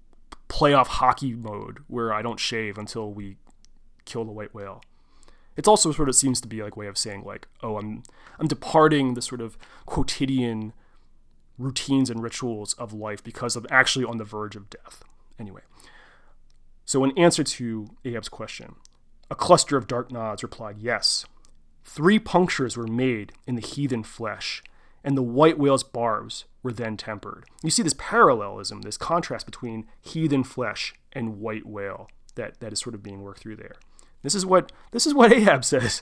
playoff 0.49 0.87
hockey 0.87 1.33
mode 1.33 1.79
where 1.87 2.13
I 2.13 2.21
don't 2.21 2.39
shave 2.39 2.77
until 2.77 3.11
we 3.11 3.37
kill 4.05 4.25
the 4.25 4.31
white 4.31 4.53
whale. 4.53 4.83
It's 5.55 5.67
also 5.67 5.91
sort 5.91 6.09
of 6.09 6.15
seems 6.15 6.41
to 6.41 6.47
be 6.47 6.63
like 6.63 6.77
way 6.77 6.87
of 6.87 6.97
saying 6.97 7.23
like, 7.23 7.47
oh, 7.61 7.77
I'm 7.77 8.03
I'm 8.39 8.47
departing 8.47 9.13
the 9.13 9.21
sort 9.21 9.41
of 9.41 9.57
quotidian 9.85 10.73
routines 11.57 12.09
and 12.09 12.21
rituals 12.21 12.73
of 12.73 12.93
life 12.93 13.23
because 13.23 13.55
I'm 13.55 13.67
actually 13.69 14.05
on 14.05 14.17
the 14.17 14.23
verge 14.23 14.55
of 14.55 14.69
death. 14.69 15.03
Anyway. 15.39 15.61
So 16.85 17.03
in 17.03 17.17
answer 17.17 17.43
to 17.43 17.87
Ahab's 18.03 18.29
question, 18.29 18.75
a 19.29 19.35
cluster 19.35 19.77
of 19.77 19.87
dark 19.87 20.11
nods 20.11 20.43
replied 20.43 20.77
yes. 20.79 21.25
Three 21.83 22.19
punctures 22.19 22.77
were 22.77 22.87
made 22.87 23.33
in 23.45 23.55
the 23.55 23.61
heathen 23.61 24.03
flesh, 24.03 24.63
and 25.03 25.17
the 25.17 25.21
white 25.21 25.57
whale's 25.57 25.83
barbs 25.83 26.45
were 26.61 26.71
then 26.71 26.97
tempered. 26.97 27.45
You 27.61 27.69
see 27.69 27.83
this 27.83 27.95
parallelism, 27.97 28.81
this 28.81 28.97
contrast 28.97 29.45
between 29.45 29.85
heathen 30.01 30.43
flesh 30.43 30.93
and 31.11 31.39
white 31.39 31.65
whale 31.65 32.07
that, 32.35 32.59
that 32.61 32.73
is 32.73 32.79
sort 32.79 32.95
of 32.95 33.03
being 33.03 33.21
worked 33.21 33.41
through 33.41 33.57
there. 33.57 33.75
This 34.21 34.33
is 34.33 34.45
what 34.45 34.71
this 34.91 35.05
is 35.05 35.13
what 35.13 35.33
Ahab 35.33 35.65
says. 35.65 36.01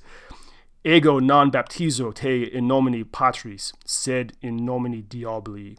Ego 0.84 1.20
non 1.20 1.52
baptizo 1.52 2.14
te 2.14 2.44
in 2.44 2.68
nomine 2.68 3.04
patris, 3.06 3.74
sed 3.86 4.34
in 4.42 4.58
nomine 4.58 5.04
diaboli, 5.04 5.78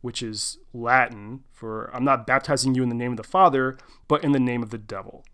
which 0.00 0.22
is 0.22 0.58
Latin 0.72 1.44
for 1.52 1.90
I'm 1.94 2.04
not 2.04 2.26
baptizing 2.26 2.74
you 2.74 2.82
in 2.82 2.88
the 2.88 2.94
name 2.94 3.12
of 3.12 3.16
the 3.16 3.24
Father, 3.24 3.78
but 4.08 4.24
in 4.24 4.32
the 4.32 4.40
name 4.40 4.62
of 4.62 4.70
the 4.70 4.78
devil 4.78 5.24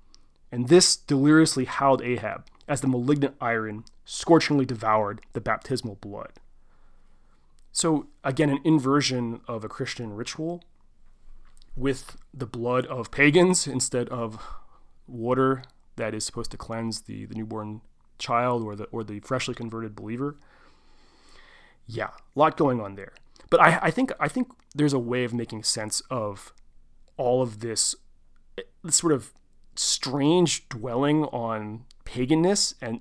and 0.53 0.69
this 0.69 0.95
deliriously 0.95 1.65
howled 1.65 2.03
Ahab 2.03 2.47
as 2.73 2.81
the 2.81 2.89
malignant 2.89 3.35
iron 3.39 3.85
scorchingly 4.07 4.65
devoured 4.65 5.21
the 5.35 5.43
baptismal 5.43 5.97
blood. 5.97 6.33
So, 7.71 8.07
again, 8.25 8.49
an 8.49 8.61
inversion 8.65 9.43
of 9.47 9.63
a 9.63 9.69
Christian 9.69 10.15
ritual 10.15 10.65
with 11.77 12.17
the 12.33 12.47
blood 12.47 12.87
of 12.87 13.11
pagans 13.11 13.67
instead 13.67 14.09
of 14.09 14.43
water 15.07 15.65
that 15.97 16.15
is 16.15 16.25
supposed 16.25 16.51
to 16.53 16.57
cleanse 16.57 17.03
the, 17.03 17.27
the 17.27 17.35
newborn 17.35 17.83
child 18.19 18.63
or 18.63 18.75
the, 18.75 18.85
or 18.85 19.05
the 19.05 19.21
freshly 19.21 19.55
converted 19.55 19.95
believer. 19.95 20.37
Yeah, 21.87 22.09
a 22.35 22.39
lot 22.39 22.57
going 22.57 22.81
on 22.81 22.95
there. 22.95 23.13
But 23.51 23.61
I, 23.61 23.81
I 23.83 23.91
think 23.91 24.13
I 24.19 24.29
think 24.29 24.49
there's 24.75 24.95
a 24.95 24.99
way 24.99 25.25
of 25.25 25.35
making 25.35 25.65
sense 25.65 26.01
of 26.09 26.55
all 27.19 27.43
of 27.43 27.61
this, 27.61 27.95
eh, 28.57 28.63
this 28.83 28.97
sort 28.97 29.13
of 29.13 29.35
strange 29.75 30.67
dwelling 30.71 31.25
on 31.25 31.85
paganness 32.13 32.75
and 32.81 33.01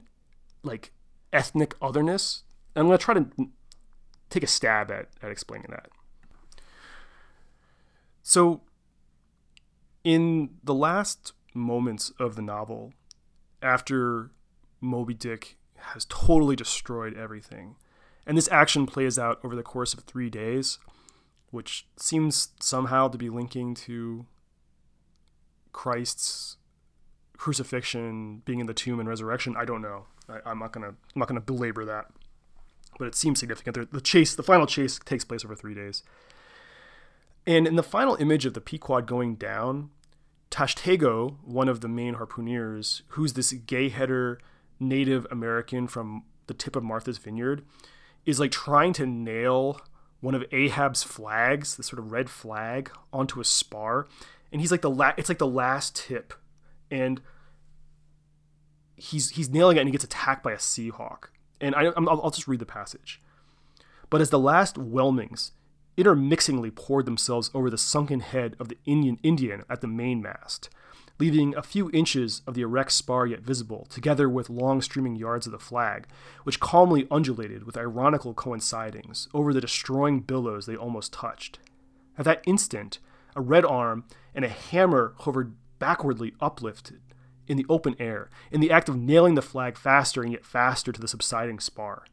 like 0.63 0.91
ethnic 1.33 1.75
otherness. 1.81 2.43
I'm 2.75 2.87
going 2.87 2.97
to 2.97 3.03
try 3.03 3.13
to 3.13 3.27
take 4.29 4.43
a 4.43 4.47
stab 4.47 4.91
at, 4.91 5.09
at 5.21 5.31
explaining 5.31 5.67
that. 5.71 5.89
So, 8.23 8.61
in 10.03 10.51
the 10.63 10.73
last 10.73 11.33
moments 11.53 12.11
of 12.19 12.35
the 12.35 12.41
novel, 12.41 12.93
after 13.61 14.31
Moby 14.79 15.13
Dick 15.13 15.57
has 15.75 16.05
totally 16.05 16.55
destroyed 16.55 17.17
everything, 17.17 17.75
and 18.25 18.37
this 18.37 18.49
action 18.49 18.85
plays 18.85 19.19
out 19.19 19.39
over 19.43 19.55
the 19.55 19.63
course 19.63 19.93
of 19.93 20.01
three 20.01 20.29
days, 20.29 20.79
which 21.49 21.87
seems 21.97 22.49
somehow 22.59 23.09
to 23.09 23.17
be 23.17 23.29
linking 23.29 23.73
to 23.73 24.25
Christ's 25.73 26.57
crucifixion, 27.41 28.43
being 28.45 28.59
in 28.59 28.67
the 28.67 28.73
tomb, 28.73 28.99
and 28.99 29.09
resurrection. 29.09 29.55
I 29.57 29.65
don't 29.65 29.81
know. 29.81 30.05
I, 30.29 30.51
am 30.51 30.59
not 30.59 30.73
gonna 30.73 30.89
I'm 30.89 30.95
not 31.15 31.27
gonna 31.27 31.41
belabor 31.41 31.83
that, 31.85 32.05
but 32.99 33.07
it 33.07 33.15
seems 33.15 33.39
significant. 33.39 33.91
The, 33.91 33.99
chase, 33.99 34.35
the 34.35 34.43
final 34.43 34.67
chase, 34.67 34.99
takes 35.03 35.25
place 35.25 35.43
over 35.43 35.55
three 35.55 35.73
days. 35.73 36.03
And 37.47 37.65
in 37.65 37.77
the 37.77 37.83
final 37.83 38.15
image 38.17 38.45
of 38.45 38.53
the 38.53 38.61
Pequod 38.61 39.07
going 39.07 39.37
down, 39.37 39.89
Tashtego, 40.51 41.37
one 41.43 41.67
of 41.67 41.81
the 41.81 41.87
main 41.87 42.13
harpooneers, 42.13 43.01
who's 43.07 43.33
this 43.33 43.51
Gay 43.53 43.89
Header 43.89 44.39
Native 44.79 45.25
American 45.31 45.87
from 45.87 46.25
the 46.45 46.53
tip 46.53 46.75
of 46.75 46.83
Martha's 46.83 47.17
Vineyard, 47.17 47.65
is 48.23 48.39
like 48.39 48.51
trying 48.51 48.93
to 48.93 49.07
nail 49.07 49.81
one 50.19 50.35
of 50.35 50.45
Ahab's 50.51 51.01
flags, 51.01 51.75
the 51.75 51.81
sort 51.81 51.97
of 51.97 52.11
red 52.11 52.29
flag, 52.29 52.91
onto 53.11 53.41
a 53.41 53.45
spar, 53.45 54.07
and 54.51 54.61
he's 54.61 54.69
like 54.69 54.81
the 54.81 54.91
la- 54.91 55.13
it's 55.17 55.27
like 55.29 55.39
the 55.39 55.47
last 55.47 55.95
tip 55.95 56.35
and 56.91 57.21
he's 58.95 59.31
he's 59.31 59.49
nailing 59.49 59.77
it 59.77 59.79
and 59.81 59.89
he 59.89 59.91
gets 59.91 60.03
attacked 60.03 60.43
by 60.43 60.51
a 60.51 60.57
seahawk. 60.57 61.29
And 61.59 61.75
I, 61.75 61.85
I'll, 61.85 62.09
I'll 62.09 62.31
just 62.31 62.47
read 62.47 62.59
the 62.59 62.65
passage. 62.65 63.21
But 64.09 64.21
as 64.21 64.29
the 64.29 64.39
last 64.39 64.77
whelmings 64.77 65.51
intermixingly 65.97 66.71
poured 66.71 67.05
themselves 67.05 67.51
over 67.53 67.69
the 67.69 67.77
sunken 67.77 68.19
head 68.19 68.55
of 68.59 68.69
the 68.69 68.77
Indian 68.85 69.17
Indian 69.23 69.63
at 69.69 69.81
the 69.81 69.87
mainmast, 69.87 70.69
leaving 71.19 71.55
a 71.55 71.63
few 71.63 71.89
inches 71.91 72.41
of 72.47 72.53
the 72.53 72.61
erect 72.61 72.91
spar 72.91 73.27
yet 73.27 73.41
visible, 73.41 73.85
together 73.89 74.27
with 74.27 74.49
long 74.49 74.81
streaming 74.81 75.15
yards 75.15 75.45
of 75.45 75.51
the 75.51 75.59
flag, 75.59 76.07
which 76.43 76.59
calmly 76.59 77.07
undulated 77.11 77.63
with 77.63 77.77
ironical 77.77 78.33
coincidings 78.33 79.27
over 79.33 79.53
the 79.53 79.61
destroying 79.61 80.19
billows 80.19 80.65
they 80.65 80.75
almost 80.75 81.13
touched. 81.13 81.59
At 82.17 82.25
that 82.25 82.43
instant, 82.45 82.99
a 83.35 83.41
red 83.41 83.65
arm 83.65 84.05
and 84.33 84.43
a 84.43 84.49
hammer 84.49 85.13
hovered 85.19 85.55
backwardly 85.81 86.35
uplifted 86.39 87.01
in 87.47 87.57
the 87.57 87.65
open 87.67 87.95
air, 87.97 88.29
in 88.51 88.61
the 88.61 88.71
act 88.71 88.87
of 88.87 88.95
nailing 88.95 89.33
the 89.33 89.41
flag 89.41 89.75
faster 89.75 90.21
and 90.21 90.31
yet 90.31 90.45
faster 90.45 90.91
to 90.91 91.01
the 91.01 91.07
subsiding 91.07 91.59
spar. 91.59 92.05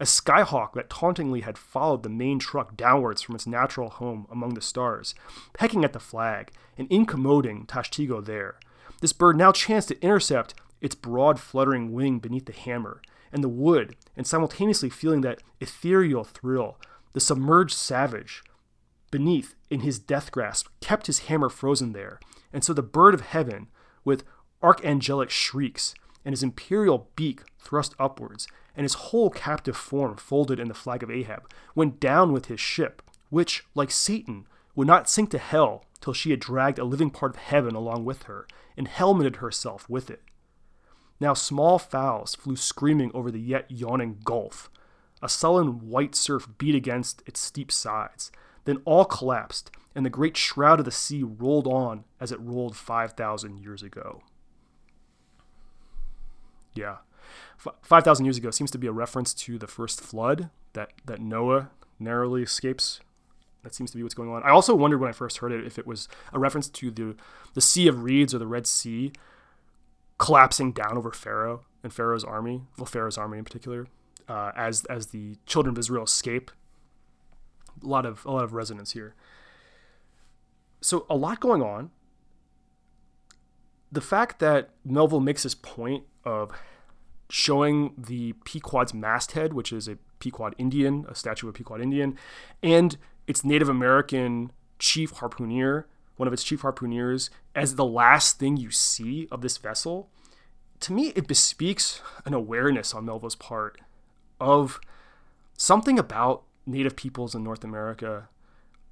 A 0.00 0.04
skyhawk 0.04 0.72
that 0.72 0.90
tauntingly 0.90 1.42
had 1.42 1.56
followed 1.56 2.02
the 2.02 2.08
main 2.08 2.40
truck 2.40 2.76
downwards 2.76 3.22
from 3.22 3.36
its 3.36 3.46
natural 3.46 3.88
home 3.88 4.26
among 4.32 4.54
the 4.54 4.60
stars, 4.60 5.14
pecking 5.52 5.84
at 5.84 5.92
the 5.92 6.00
flag 6.00 6.50
and 6.76 6.90
incommoding 6.90 7.66
Tashtego 7.66 8.22
there. 8.22 8.58
This 9.00 9.12
bird 9.12 9.38
now 9.38 9.52
chanced 9.52 9.88
to 9.88 10.02
intercept 10.02 10.54
its 10.80 10.96
broad 10.96 11.38
fluttering 11.38 11.92
wing 11.92 12.18
beneath 12.18 12.46
the 12.46 12.52
hammer 12.52 13.00
and 13.32 13.44
the 13.44 13.48
wood, 13.48 13.94
and 14.16 14.26
simultaneously 14.26 14.90
feeling 14.90 15.20
that 15.20 15.40
ethereal 15.60 16.24
thrill, 16.24 16.78
the 17.12 17.20
submerged 17.20 17.76
savage 17.76 18.42
beneath 19.12 19.54
in 19.70 19.80
his 19.80 20.00
death 20.00 20.32
grasp 20.32 20.66
kept 20.80 21.06
his 21.06 21.20
hammer 21.20 21.48
frozen 21.48 21.92
there, 21.92 22.18
and 22.54 22.64
so 22.64 22.72
the 22.72 22.82
bird 22.82 23.12
of 23.12 23.20
heaven, 23.20 23.66
with 24.04 24.24
archangelic 24.62 25.28
shrieks, 25.28 25.94
and 26.24 26.32
his 26.32 26.42
imperial 26.42 27.10
beak 27.16 27.42
thrust 27.58 27.94
upwards, 27.98 28.46
and 28.76 28.84
his 28.84 28.94
whole 28.94 29.28
captive 29.28 29.76
form 29.76 30.16
folded 30.16 30.58
in 30.58 30.68
the 30.68 30.74
flag 30.74 31.02
of 31.02 31.10
Ahab, 31.10 31.50
went 31.74 32.00
down 32.00 32.32
with 32.32 32.46
his 32.46 32.60
ship, 32.60 33.02
which, 33.28 33.64
like 33.74 33.90
Satan, 33.90 34.46
would 34.74 34.86
not 34.86 35.10
sink 35.10 35.30
to 35.30 35.38
hell 35.38 35.84
till 36.00 36.12
she 36.12 36.30
had 36.30 36.40
dragged 36.40 36.78
a 36.78 36.84
living 36.84 37.10
part 37.10 37.32
of 37.32 37.40
heaven 37.40 37.74
along 37.74 38.04
with 38.04 38.22
her, 38.24 38.46
and 38.76 38.88
helmeted 38.88 39.36
herself 39.36 39.90
with 39.90 40.08
it. 40.08 40.22
Now 41.18 41.34
small 41.34 41.78
fowls 41.78 42.34
flew 42.34 42.56
screaming 42.56 43.10
over 43.14 43.30
the 43.30 43.40
yet 43.40 43.70
yawning 43.70 44.20
gulf. 44.24 44.70
A 45.22 45.28
sullen 45.28 45.88
white 45.88 46.14
surf 46.14 46.48
beat 46.58 46.74
against 46.74 47.22
its 47.26 47.40
steep 47.40 47.72
sides. 47.72 48.30
Then 48.64 48.78
all 48.84 49.04
collapsed, 49.04 49.70
and 49.94 50.04
the 50.04 50.10
great 50.10 50.36
shroud 50.36 50.80
of 50.80 50.84
the 50.84 50.90
sea 50.90 51.22
rolled 51.22 51.66
on 51.66 52.04
as 52.20 52.32
it 52.32 52.40
rolled 52.40 52.76
5,000 52.76 53.58
years 53.58 53.82
ago. 53.82 54.22
Yeah. 56.74 56.96
5,000 57.82 58.24
years 58.24 58.36
ago 58.36 58.50
seems 58.50 58.70
to 58.72 58.78
be 58.78 58.86
a 58.86 58.92
reference 58.92 59.32
to 59.32 59.58
the 59.58 59.66
first 59.66 60.00
flood 60.00 60.50
that, 60.72 60.92
that 61.06 61.20
Noah 61.20 61.70
narrowly 61.98 62.42
escapes. 62.42 63.00
That 63.62 63.74
seems 63.74 63.90
to 63.92 63.96
be 63.96 64.02
what's 64.02 64.14
going 64.14 64.28
on. 64.28 64.42
I 64.42 64.50
also 64.50 64.74
wondered 64.74 64.98
when 64.98 65.08
I 65.08 65.12
first 65.12 65.38
heard 65.38 65.52
it 65.52 65.66
if 65.66 65.78
it 65.78 65.86
was 65.86 66.08
a 66.32 66.38
reference 66.38 66.68
to 66.68 66.90
the, 66.90 67.16
the 67.54 67.60
Sea 67.60 67.88
of 67.88 68.02
Reeds 68.02 68.34
or 68.34 68.38
the 68.38 68.46
Red 68.46 68.66
Sea 68.66 69.12
collapsing 70.18 70.72
down 70.72 70.98
over 70.98 71.10
Pharaoh 71.12 71.62
and 71.82 71.92
Pharaoh's 71.92 72.24
army, 72.24 72.62
well, 72.76 72.86
Pharaoh's 72.86 73.16
army 73.16 73.38
in 73.38 73.44
particular, 73.44 73.86
uh, 74.28 74.52
as, 74.56 74.84
as 74.86 75.08
the 75.08 75.36
children 75.46 75.74
of 75.74 75.78
Israel 75.78 76.04
escape. 76.04 76.50
A 77.82 77.86
lot 77.86 78.06
of, 78.06 78.24
a 78.24 78.30
lot 78.30 78.44
of 78.44 78.52
resonance 78.52 78.92
here. 78.92 79.14
So, 80.84 81.06
a 81.08 81.16
lot 81.16 81.40
going 81.40 81.62
on. 81.62 81.92
The 83.90 84.02
fact 84.02 84.38
that 84.40 84.68
Melville 84.84 85.18
makes 85.18 85.44
this 85.44 85.54
point 85.54 86.04
of 86.26 86.52
showing 87.30 87.94
the 87.96 88.34
Pequod's 88.44 88.92
masthead, 88.92 89.54
which 89.54 89.72
is 89.72 89.88
a 89.88 89.96
Pequod 90.18 90.54
Indian, 90.58 91.06
a 91.08 91.14
statue 91.14 91.48
of 91.48 91.54
a 91.54 91.56
Pequod 91.56 91.80
Indian, 91.80 92.18
and 92.62 92.98
its 93.26 93.42
Native 93.42 93.70
American 93.70 94.52
chief 94.78 95.14
harpooner, 95.14 95.84
one 96.18 96.26
of 96.26 96.34
its 96.34 96.44
chief 96.44 96.60
harpooneers, 96.60 97.30
as 97.54 97.76
the 97.76 97.86
last 97.86 98.38
thing 98.38 98.58
you 98.58 98.70
see 98.70 99.26
of 99.30 99.40
this 99.40 99.56
vessel. 99.56 100.10
To 100.80 100.92
me, 100.92 101.14
it 101.16 101.26
bespeaks 101.26 102.02
an 102.26 102.34
awareness 102.34 102.92
on 102.92 103.06
Melville's 103.06 103.36
part 103.36 103.80
of 104.38 104.80
something 105.56 105.98
about 105.98 106.42
Native 106.66 106.94
peoples 106.94 107.34
in 107.34 107.42
North 107.42 107.64
America, 107.64 108.28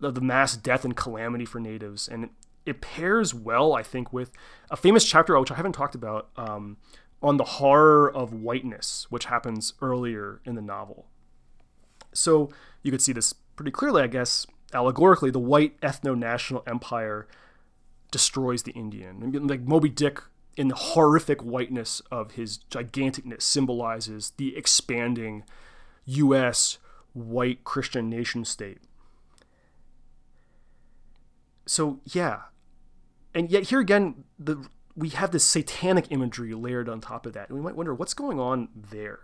the, 0.03 0.11
the 0.11 0.21
mass 0.21 0.57
death 0.57 0.85
and 0.85 0.97
calamity 0.97 1.45
for 1.47 1.61
natives, 1.61 2.09
and 2.09 2.29
it, 2.67 2.81
pairs 2.81 3.33
well, 3.33 3.73
I 3.73 3.83
think, 3.83 4.13
with 4.13 4.33
a 4.71 4.77
famous 4.77 5.05
chapter 5.05 5.39
which 5.39 5.51
I 5.51 5.55
haven't 5.55 5.73
talked 5.73 5.95
about, 5.95 6.29
um, 6.37 6.77
on 7.23 7.37
the 7.37 7.45
horror 7.45 8.11
of 8.11 8.33
whiteness, 8.35 9.07
which 9.09 9.27
happens 9.27 9.75
earlier 9.81 10.41
in 10.45 10.57
the 10.57 10.61
novel. 10.61 11.07
So 12.13 12.51
you 12.83 12.91
could 12.91 13.01
see 13.01 13.13
this 13.13 13.33
pretty 13.55 13.71
clearly, 13.71 14.03
I 14.03 14.09
guess, 14.09 14.45
allegorically. 14.75 15.31
The 15.31 15.39
white 15.39 15.81
ethno 15.81 16.19
national 16.19 16.65
empire 16.67 17.29
destroys 18.11 18.65
the 18.65 18.73
Indian. 18.73 19.47
Like 19.47 19.63
Moby 19.63 19.89
Dick, 19.89 20.21
in 20.57 20.69
the 20.69 20.75
horrific 20.75 21.43
whiteness 21.43 22.03
of 22.11 22.33
his 22.33 22.59
giganticness, 22.71 23.43
symbolizes 23.43 24.33
the 24.37 24.57
expanding 24.57 25.45
U.S. 26.07 26.79
white 27.13 27.63
Christian 27.63 28.11
nation 28.11 28.45
state. 28.45 28.79
So, 31.73 32.01
yeah. 32.05 32.41
And 33.35 33.51
yet, 33.51 33.71
here 33.71 33.81
again, 33.81 34.25
the 34.39 34.69
we 34.95 35.09
have 35.09 35.31
this 35.31 35.43
satanic 35.43 36.09
imagery 36.11 36.53
layered 36.53 36.87
on 36.87 37.01
top 37.01 37.25
of 37.25 37.33
that. 37.33 37.49
And 37.49 37.57
we 37.57 37.65
might 37.65 37.77
wonder 37.77 37.95
what's 37.95 38.13
going 38.13 38.39
on 38.39 38.69
there. 38.75 39.21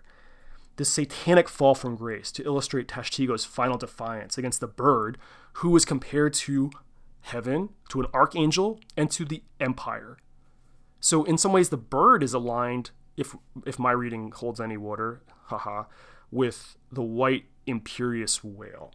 This 0.77 0.89
satanic 0.89 1.47
fall 1.47 1.75
from 1.75 1.95
grace 1.95 2.33
to 2.33 2.45
illustrate 2.47 2.89
Tashtego's 2.89 3.45
final 3.45 3.77
defiance 3.77 4.39
against 4.39 4.61
the 4.61 4.67
bird, 4.67 5.19
who 5.57 5.69
was 5.69 5.85
compared 5.85 6.33
to 6.35 6.71
heaven, 7.21 7.69
to 7.91 8.01
an 8.01 8.07
archangel, 8.15 8.81
and 8.97 9.11
to 9.11 9.27
the 9.27 9.43
empire. 9.61 10.17
So, 11.01 11.25
in 11.25 11.37
some 11.37 11.53
ways, 11.53 11.69
the 11.69 11.77
bird 11.77 12.23
is 12.23 12.33
aligned, 12.33 12.93
if, 13.19 13.37
if 13.67 13.79
my 13.79 13.93
reading 13.93 14.31
holds 14.31 14.59
any 14.59 14.79
water, 14.79 15.21
haha, 15.49 15.85
with 16.31 16.79
the 16.91 17.03
white 17.03 17.45
imperious 17.67 18.43
whale. 18.43 18.95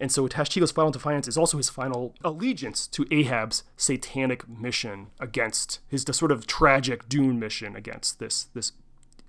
And 0.00 0.10
so 0.10 0.26
Tashtego's 0.26 0.72
final 0.72 0.90
defiance 0.90 1.28
is 1.28 1.36
also 1.36 1.58
his 1.58 1.68
final 1.68 2.14
allegiance 2.24 2.86
to 2.88 3.06
Ahab's 3.10 3.64
satanic 3.76 4.48
mission 4.48 5.08
against 5.20 5.80
his 5.88 6.06
sort 6.10 6.32
of 6.32 6.46
tragic 6.46 7.06
Dune 7.06 7.38
mission 7.38 7.76
against 7.76 8.18
this 8.18 8.44
this 8.54 8.72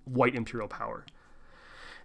white 0.05 0.33
imperial 0.33 0.69
power. 0.69 1.05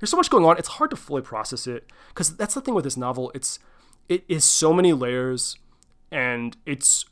There's 0.00 0.10
so 0.10 0.16
much 0.16 0.30
going 0.30 0.44
on; 0.44 0.58
it's 0.58 0.68
hard 0.68 0.90
to 0.90 0.96
fully 0.96 1.22
process 1.22 1.68
it 1.68 1.90
because 2.08 2.36
that's 2.36 2.54
the 2.54 2.60
thing 2.60 2.74
with 2.74 2.82
this 2.82 2.96
novel. 2.96 3.30
It's 3.36 3.60
it 4.08 4.24
is 4.28 4.44
so 4.44 4.72
many 4.72 4.92
layers, 4.92 5.56
and 6.10 6.56
it's 6.66 7.04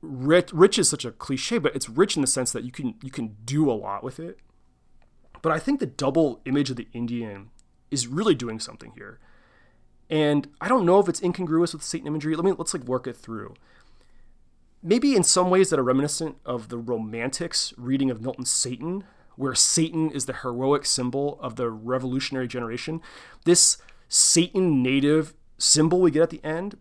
rich. 0.00 0.50
Rich 0.50 0.78
is 0.78 0.88
such 0.88 1.04
a 1.04 1.12
cliche, 1.12 1.58
but 1.58 1.76
it's 1.76 1.90
rich 1.90 2.16
in 2.16 2.22
the 2.22 2.26
sense 2.26 2.52
that 2.52 2.64
you 2.64 2.72
can 2.72 2.94
you 3.02 3.10
can 3.10 3.36
do 3.44 3.70
a 3.70 3.74
lot 3.74 4.02
with 4.02 4.18
it. 4.18 4.38
But 5.42 5.52
I 5.52 5.58
think 5.58 5.78
the 5.78 5.86
double 5.86 6.40
image 6.46 6.70
of 6.70 6.76
the 6.76 6.88
Indian 6.94 7.50
is 7.90 8.06
really 8.06 8.34
doing 8.34 8.58
something 8.58 8.92
here 8.96 9.20
and 10.08 10.48
I 10.60 10.68
don't 10.68 10.86
know 10.86 11.00
if 11.00 11.08
it's 11.08 11.22
incongruous 11.22 11.72
with 11.72 11.82
Satan 11.82 12.06
imagery. 12.06 12.36
Let 12.36 12.44
me 12.44 12.52
let's 12.52 12.74
like 12.74 12.84
work 12.84 13.06
it 13.06 13.16
through. 13.16 13.54
Maybe 14.82 15.16
in 15.16 15.24
some 15.24 15.50
ways 15.50 15.70
that 15.70 15.78
are 15.78 15.84
reminiscent 15.84 16.36
of 16.44 16.68
the 16.68 16.78
Romantics 16.78 17.74
reading 17.76 18.10
of 18.10 18.20
Milton's 18.20 18.50
Satan, 18.50 19.04
where 19.34 19.54
Satan 19.54 20.10
is 20.10 20.26
the 20.26 20.32
heroic 20.32 20.86
symbol 20.86 21.38
of 21.40 21.56
the 21.56 21.70
revolutionary 21.70 22.46
generation. 22.46 23.00
This 23.44 23.78
Satan 24.08 24.82
native 24.82 25.34
symbol 25.58 26.00
we 26.00 26.10
get 26.10 26.22
at 26.22 26.30
the 26.30 26.44
end 26.44 26.76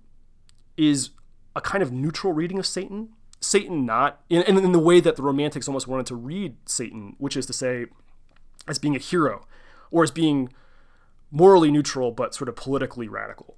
is 0.78 1.12
a 1.56 1.62
kind 1.62 1.82
of 1.82 1.92
neutral 1.92 2.34
reading 2.34 2.60
of 2.60 2.66
Satan. 2.66 3.10
Satan 3.40 3.86
not 3.86 4.22
in, 4.30 4.44
in 4.44 4.72
the 4.72 4.80
way 4.80 5.00
that 5.00 5.16
the 5.16 5.24
Romantics 5.24 5.68
almost 5.68 5.88
wanted 5.88 6.06
to 6.08 6.16
read 6.16 6.58
Satan, 6.66 7.16
which 7.18 7.36
is 7.36 7.46
to 7.48 7.54
say, 7.54 7.88
as 8.68 8.78
being 8.78 8.96
a 8.96 9.00
hero 9.00 9.46
or 9.92 10.04
as 10.04 10.12
being 10.12 10.50
morally 11.36 11.70
neutral 11.70 12.12
but 12.12 12.34
sort 12.34 12.48
of 12.48 12.56
politically 12.56 13.10
radical. 13.10 13.58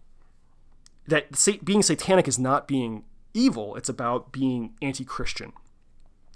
That 1.08 1.28
being 1.64 1.84
satanic 1.84 2.28
is 2.28 2.40
not 2.40 2.68
being 2.68 3.06
evil, 3.34 3.76
it's 3.76 3.88
about 3.88 4.32
being 4.32 4.74
anti 4.82 5.06
Christian. 5.06 5.54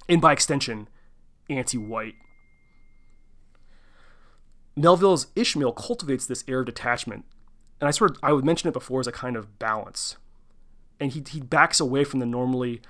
And 0.08 0.22
by 0.22 0.34
extension, 0.34 0.88
anti 1.50 1.78
white. 1.78 2.14
Melville's 4.76 5.28
Ishmael 5.36 5.74
cultivates 5.74 6.26
this 6.26 6.46
air 6.48 6.60
of 6.60 6.68
detachment, 6.68 7.26
and 7.82 7.88
I 7.88 7.92
sort 7.92 8.12
of 8.12 8.18
I 8.24 8.32
would 8.32 8.46
mention 8.46 8.70
it 8.70 8.74
before 8.74 9.02
as 9.02 9.08
a 9.08 9.12
kind 9.12 9.36
of 9.36 9.60
balance. 9.60 10.18
And 11.00 11.12
he, 11.12 11.24
he 11.28 11.42
backs 11.42 11.80
away 11.80 12.04
from 12.04 12.20
the 12.20 12.28
normally 12.28 12.82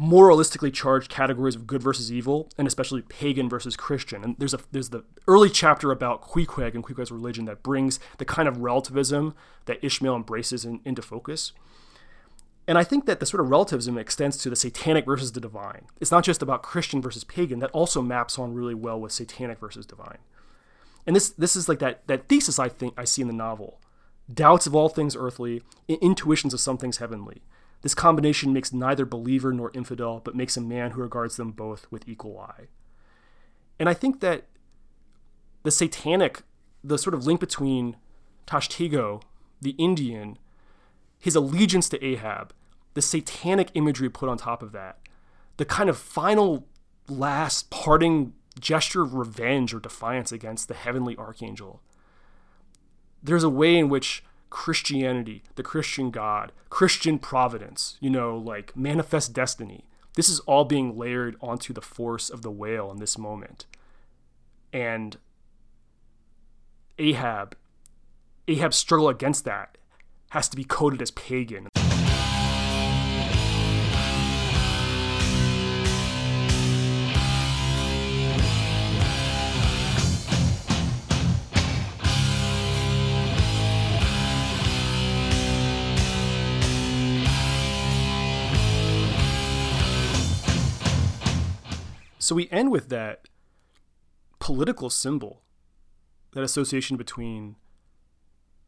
moralistically 0.00 0.72
charged 0.72 1.10
categories 1.10 1.54
of 1.54 1.66
good 1.66 1.82
versus 1.82 2.10
evil, 2.10 2.48
and 2.56 2.66
especially 2.66 3.02
pagan 3.02 3.48
versus 3.48 3.76
Christian. 3.76 4.24
And 4.24 4.36
there's 4.38 4.54
a 4.54 4.60
there's 4.72 4.88
the 4.88 5.04
early 5.28 5.50
chapter 5.50 5.92
about 5.92 6.22
Queequeg 6.22 6.74
and 6.74 6.82
Queequeg's 6.82 7.12
religion 7.12 7.44
that 7.44 7.62
brings 7.62 8.00
the 8.18 8.24
kind 8.24 8.48
of 8.48 8.58
relativism 8.58 9.34
that 9.66 9.84
Ishmael 9.84 10.16
embraces 10.16 10.64
in, 10.64 10.80
into 10.84 11.02
focus. 11.02 11.52
And 12.66 12.78
I 12.78 12.84
think 12.84 13.06
that 13.06 13.20
the 13.20 13.26
sort 13.26 13.40
of 13.40 13.50
relativism 13.50 13.98
extends 13.98 14.36
to 14.38 14.50
the 14.50 14.56
satanic 14.56 15.04
versus 15.04 15.32
the 15.32 15.40
divine. 15.40 15.86
It's 16.00 16.12
not 16.12 16.24
just 16.24 16.40
about 16.40 16.62
Christian 16.62 17.02
versus 17.02 17.24
pagan. 17.24 17.58
That 17.58 17.70
also 17.72 18.00
maps 18.00 18.38
on 18.38 18.54
really 18.54 18.74
well 18.74 19.00
with 19.00 19.12
satanic 19.12 19.58
versus 19.58 19.84
divine. 19.84 20.18
And 21.06 21.14
this 21.14 21.30
this 21.30 21.56
is 21.56 21.68
like 21.68 21.80
that 21.80 22.06
that 22.06 22.28
thesis 22.28 22.58
I 22.58 22.68
think 22.70 22.94
I 22.96 23.04
see 23.04 23.20
in 23.20 23.28
the 23.28 23.34
novel: 23.34 23.80
doubts 24.32 24.66
of 24.66 24.74
all 24.74 24.88
things 24.88 25.14
earthly, 25.14 25.62
intuitions 25.88 26.54
of 26.54 26.60
some 26.60 26.78
things 26.78 26.96
heavenly 26.96 27.42
This 27.82 27.94
combination 27.94 28.52
makes 28.52 28.72
neither 28.72 29.06
believer 29.06 29.52
nor 29.52 29.70
infidel, 29.74 30.20
but 30.22 30.36
makes 30.36 30.56
a 30.56 30.60
man 30.60 30.92
who 30.92 31.00
regards 31.00 31.36
them 31.36 31.52
both 31.52 31.86
with 31.90 32.08
equal 32.08 32.38
eye. 32.38 32.68
And 33.78 33.88
I 33.88 33.94
think 33.94 34.20
that 34.20 34.44
the 35.62 35.70
satanic, 35.70 36.42
the 36.84 36.98
sort 36.98 37.14
of 37.14 37.26
link 37.26 37.40
between 37.40 37.96
Tashtego, 38.46 39.22
the 39.60 39.74
Indian, 39.78 40.38
his 41.18 41.34
allegiance 41.34 41.88
to 41.90 42.04
Ahab, 42.04 42.52
the 42.94 43.02
satanic 43.02 43.70
imagery 43.74 44.08
put 44.08 44.28
on 44.28 44.36
top 44.36 44.62
of 44.62 44.72
that, 44.72 44.98
the 45.56 45.64
kind 45.64 45.88
of 45.88 45.96
final, 45.96 46.66
last 47.08 47.70
parting 47.70 48.34
gesture 48.58 49.02
of 49.02 49.14
revenge 49.14 49.72
or 49.72 49.80
defiance 49.80 50.32
against 50.32 50.68
the 50.68 50.74
heavenly 50.74 51.16
archangel. 51.16 51.80
There's 53.22 53.44
a 53.44 53.50
way 53.50 53.76
in 53.76 53.88
which 53.88 54.24
Christianity, 54.50 55.42
the 55.54 55.62
Christian 55.62 56.10
God, 56.10 56.52
Christian 56.68 57.18
providence, 57.18 57.96
you 58.00 58.10
know, 58.10 58.36
like 58.36 58.76
manifest 58.76 59.32
destiny. 59.32 59.84
This 60.16 60.28
is 60.28 60.40
all 60.40 60.64
being 60.64 60.98
layered 60.98 61.36
onto 61.40 61.72
the 61.72 61.80
force 61.80 62.28
of 62.28 62.42
the 62.42 62.50
whale 62.50 62.90
in 62.90 62.98
this 62.98 63.16
moment. 63.16 63.66
And 64.72 65.16
Ahab, 66.98 67.56
Ahab's 68.46 68.76
struggle 68.76 69.08
against 69.08 69.44
that 69.44 69.78
has 70.30 70.48
to 70.48 70.56
be 70.56 70.64
coded 70.64 71.00
as 71.00 71.10
pagan. 71.12 71.68
So 92.30 92.36
we 92.36 92.48
end 92.52 92.70
with 92.70 92.90
that 92.90 93.28
political 94.38 94.88
symbol, 94.88 95.42
that 96.30 96.44
association 96.44 96.96
between 96.96 97.56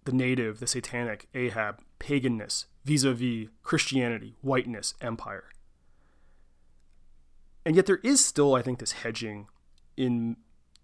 the 0.02 0.10
native, 0.10 0.58
the 0.58 0.66
satanic, 0.66 1.28
Ahab, 1.32 1.80
paganness, 2.00 2.64
vis 2.84 3.04
a 3.04 3.12
vis 3.12 3.50
Christianity, 3.62 4.34
whiteness, 4.40 4.94
empire. 5.00 5.44
And 7.64 7.76
yet 7.76 7.86
there 7.86 8.00
is 8.02 8.24
still, 8.24 8.56
I 8.56 8.62
think, 8.62 8.80
this 8.80 8.90
hedging 8.90 9.46
in 9.96 10.38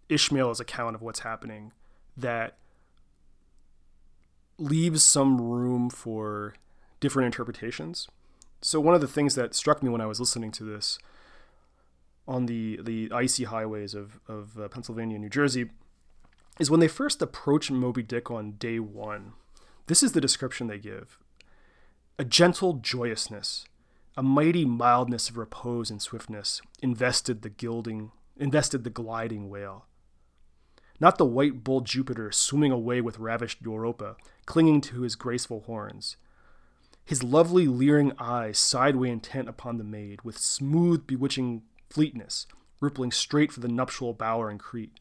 Ishmael's 0.08 0.60
account 0.60 0.94
of 0.94 1.02
what's 1.02 1.18
happening 1.18 1.72
that 2.16 2.58
leaves 4.56 5.02
some 5.02 5.40
room 5.40 5.90
for 5.90 6.54
different 7.00 7.26
interpretations. 7.26 8.06
So, 8.62 8.78
one 8.78 8.94
of 8.94 9.00
the 9.00 9.08
things 9.08 9.34
that 9.34 9.56
struck 9.56 9.82
me 9.82 9.90
when 9.90 10.00
I 10.00 10.06
was 10.06 10.20
listening 10.20 10.52
to 10.52 10.62
this 10.62 11.00
on 12.28 12.46
the, 12.46 12.78
the 12.82 13.10
icy 13.10 13.44
highways 13.44 13.94
of, 13.94 14.20
of 14.28 14.60
uh, 14.60 14.68
Pennsylvania 14.68 15.16
and 15.16 15.24
New 15.24 15.30
Jersey 15.30 15.70
is 16.60 16.70
when 16.70 16.78
they 16.78 16.88
first 16.88 17.22
approach 17.22 17.70
Moby 17.70 18.02
Dick 18.02 18.30
on 18.30 18.52
day 18.52 18.78
one. 18.78 19.32
This 19.86 20.02
is 20.02 20.12
the 20.12 20.20
description 20.20 20.66
they 20.66 20.78
give 20.78 21.18
a 22.20 22.24
gentle 22.24 22.74
joyousness, 22.74 23.64
a 24.16 24.22
mighty 24.22 24.64
mildness 24.64 25.30
of 25.30 25.38
repose 25.38 25.88
and 25.88 26.02
swiftness 26.02 26.60
invested 26.82 27.42
the 27.42 27.48
gilding, 27.48 28.10
invested 28.36 28.84
the 28.84 28.90
gliding 28.90 29.48
whale. 29.48 29.86
Not 31.00 31.16
the 31.16 31.24
white 31.24 31.62
bull 31.62 31.80
Jupiter 31.80 32.32
swimming 32.32 32.72
away 32.72 33.00
with 33.00 33.20
ravished 33.20 33.62
Europa, 33.62 34.16
clinging 34.46 34.80
to 34.82 35.02
his 35.02 35.14
graceful 35.14 35.60
horns. 35.60 36.16
His 37.04 37.22
lovely 37.22 37.68
leering 37.68 38.12
eyes 38.18 38.58
sideway 38.58 39.10
intent 39.10 39.48
upon 39.48 39.78
the 39.78 39.84
maid, 39.84 40.22
with 40.22 40.36
smooth, 40.36 41.06
bewitching 41.06 41.62
fleetness, 41.90 42.46
rippling 42.81 43.12
straight 43.12 43.53
for 43.53 43.61
the 43.61 43.68
nuptial 43.68 44.12
bower 44.12 44.51
in 44.51 44.59
Crete. 44.59 45.01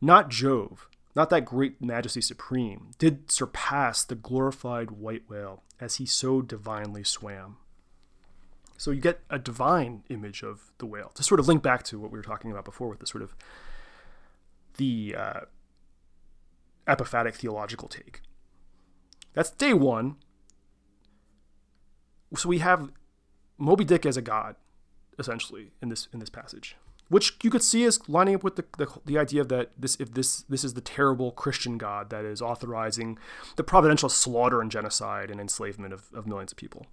Not 0.00 0.28
Jove, 0.28 0.88
not 1.16 1.30
that 1.30 1.44
great 1.44 1.80
majesty 1.80 2.20
supreme, 2.20 2.90
did 2.98 3.30
surpass 3.30 4.04
the 4.04 4.14
glorified 4.14 4.90
white 4.90 5.28
whale 5.28 5.62
as 5.80 5.96
he 5.96 6.06
so 6.06 6.42
divinely 6.42 7.04
swam. 7.04 7.56
So 8.76 8.90
you 8.90 9.00
get 9.00 9.20
a 9.30 9.38
divine 9.38 10.02
image 10.08 10.42
of 10.42 10.72
the 10.78 10.86
whale 10.86 11.12
to 11.14 11.22
sort 11.22 11.40
of 11.40 11.46
link 11.46 11.62
back 11.62 11.84
to 11.84 11.98
what 11.98 12.10
we 12.10 12.18
were 12.18 12.24
talking 12.24 12.50
about 12.50 12.64
before 12.64 12.88
with 12.88 12.98
the 12.98 13.06
sort 13.06 13.22
of 13.22 13.34
the 14.76 15.14
uh, 15.16 15.40
apophatic 16.86 17.34
theological 17.34 17.88
take. 17.88 18.20
That's 19.32 19.50
day 19.50 19.72
one. 19.72 20.16
So 22.36 22.48
we 22.48 22.58
have 22.58 22.90
Moby 23.58 23.84
Dick 23.84 24.04
as 24.04 24.16
a 24.16 24.22
god, 24.22 24.56
essentially 25.18 25.70
in 25.82 25.88
this 25.88 26.08
in 26.12 26.20
this 26.20 26.30
passage, 26.30 26.76
which 27.08 27.36
you 27.42 27.50
could 27.50 27.62
see 27.62 27.84
as 27.84 28.00
lining 28.08 28.34
up 28.34 28.44
with 28.44 28.56
the, 28.56 28.64
the, 28.78 28.86
the 29.04 29.18
idea 29.18 29.44
that 29.44 29.70
this 29.78 29.96
if 30.00 30.12
this 30.14 30.42
this 30.42 30.64
is 30.64 30.74
the 30.74 30.80
terrible 30.80 31.32
Christian 31.32 31.78
God 31.78 32.10
that 32.10 32.24
is 32.24 32.42
authorizing 32.42 33.18
the 33.56 33.64
providential 33.64 34.08
slaughter 34.08 34.60
and 34.60 34.70
genocide 34.70 35.30
and 35.30 35.40
enslavement 35.40 35.92
of, 35.92 36.08
of 36.14 36.26
millions 36.26 36.52
of 36.52 36.56
people. 36.56 36.86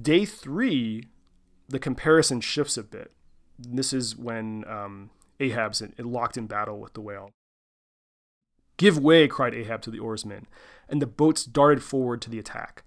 Day 0.00 0.24
three, 0.24 1.04
the 1.68 1.78
comparison 1.78 2.40
shifts 2.40 2.76
a 2.76 2.82
bit. 2.82 3.12
This 3.58 3.92
is 3.92 4.16
when 4.16 4.64
um, 4.68 5.10
Ahab's 5.40 5.80
in, 5.80 5.94
locked 5.98 6.36
in 6.36 6.46
battle 6.46 6.78
with 6.78 6.92
the 6.92 7.00
whale. 7.00 7.30
Give 8.76 8.98
way, 8.98 9.26
cried 9.26 9.54
Ahab 9.54 9.80
to 9.82 9.90
the 9.90 9.98
oarsmen, 9.98 10.46
and 10.86 11.00
the 11.00 11.06
boats 11.06 11.44
darted 11.44 11.82
forward 11.82 12.20
to 12.22 12.30
the 12.30 12.38
attack 12.38 12.86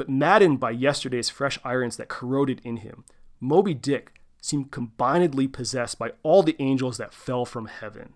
but 0.00 0.08
maddened 0.08 0.58
by 0.58 0.70
yesterday's 0.70 1.28
fresh 1.28 1.58
irons 1.62 1.98
that 1.98 2.08
corroded 2.08 2.58
in 2.64 2.78
him, 2.78 3.04
Moby 3.38 3.74
Dick 3.74 4.18
seemed 4.40 4.70
combinedly 4.70 5.46
possessed 5.46 5.98
by 5.98 6.12
all 6.22 6.42
the 6.42 6.56
angels 6.58 6.96
that 6.96 7.12
fell 7.12 7.44
from 7.44 7.66
heaven. 7.66 8.14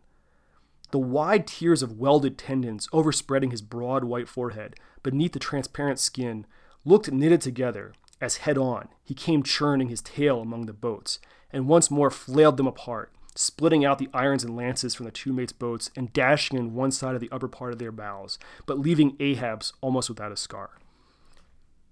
The 0.93 0.99
wide 0.99 1.47
tiers 1.47 1.83
of 1.83 1.99
welded 1.99 2.39
tendons 2.39 2.89
overspreading 2.91 3.51
his 3.51 3.61
broad 3.61 4.03
white 4.05 4.31
forehead 4.31 4.77
beneath 5.03 5.33
the 5.33 5.39
transparent 5.39 5.99
skin 5.99 6.47
looked 6.87 7.13
knitted 7.13 7.43
together 7.43 7.93
as 8.19 8.39
head 8.39 8.57
on 8.57 8.89
he 9.05 9.13
came 9.13 9.43
churning 9.43 9.91
his 9.91 10.01
tail 10.01 10.41
among 10.41 10.65
the 10.65 10.73
boats 10.73 11.19
and 11.53 11.69
once 11.69 11.91
more 11.91 12.11
flailed 12.11 12.57
them 12.57 12.67
apart, 12.67 13.13
splitting 13.35 13.85
out 13.85 13.99
the 13.99 14.09
irons 14.15 14.43
and 14.43 14.57
lances 14.57 14.95
from 14.95 15.05
the 15.05 15.13
two 15.13 15.35
mates' 15.35 15.53
boats 15.53 15.91
and 15.95 16.15
dashing 16.15 16.59
in 16.59 16.73
one 16.73 16.91
side 16.91 17.15
of 17.15 17.21
the 17.21 17.31
upper 17.31 17.47
part 17.47 17.75
of 17.75 17.79
their 17.79 17.93
bows, 17.93 18.39
but 18.65 18.79
leaving 18.79 19.19
Ahab's 19.21 19.75
almost 19.83 20.09
without 20.09 20.33
a 20.33 20.37
scar. 20.39 20.79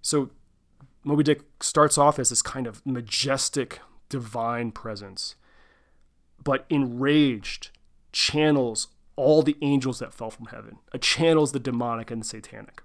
So 0.02 0.30
Moby 1.04 1.22
Dick 1.22 1.42
starts 1.60 1.96
off 1.96 2.18
as 2.18 2.28
this 2.28 2.42
kind 2.42 2.66
of 2.66 2.84
majestic, 2.84 3.80
divine 4.08 4.72
presence, 4.72 5.36
but 6.42 6.66
enraged, 6.68 7.70
channels 8.12 8.88
all 9.16 9.42
the 9.42 9.56
angels 9.62 9.98
that 10.00 10.12
fell 10.12 10.30
from 10.30 10.46
heaven, 10.46 10.78
it 10.92 11.02
channels 11.02 11.52
the 11.52 11.60
demonic 11.60 12.10
and 12.10 12.22
the 12.22 12.26
satanic. 12.26 12.82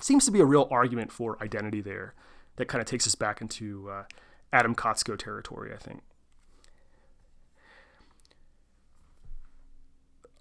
Seems 0.00 0.24
to 0.26 0.30
be 0.30 0.40
a 0.40 0.44
real 0.44 0.68
argument 0.70 1.12
for 1.12 1.42
identity 1.42 1.80
there 1.80 2.14
that 2.56 2.66
kind 2.68 2.80
of 2.80 2.86
takes 2.86 3.06
us 3.06 3.14
back 3.14 3.40
into 3.40 3.88
uh, 3.90 4.04
Adam 4.52 4.74
Kotsko 4.74 5.16
territory, 5.18 5.72
I 5.72 5.76
think. 5.76 6.02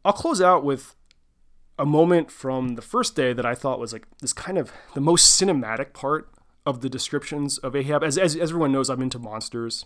I'll 0.03 0.13
close 0.13 0.41
out 0.41 0.63
with 0.63 0.95
a 1.77 1.85
moment 1.85 2.31
from 2.31 2.75
the 2.75 2.81
first 2.81 3.15
day 3.15 3.33
that 3.33 3.45
I 3.45 3.53
thought 3.55 3.79
was 3.79 3.91
like 3.91 4.07
this 4.19 4.33
kind 4.33 4.57
of 4.57 4.71
the 4.93 5.01
most 5.01 5.39
cinematic 5.39 5.93
part 5.93 6.29
of 6.65 6.81
the 6.81 6.89
descriptions 6.89 7.57
of 7.59 7.75
Ahab. 7.75 8.03
As, 8.03 8.17
as, 8.17 8.35
as 8.35 8.49
everyone 8.49 8.71
knows, 8.71 8.89
I'm 8.89 9.01
into 9.01 9.19
monsters, 9.19 9.85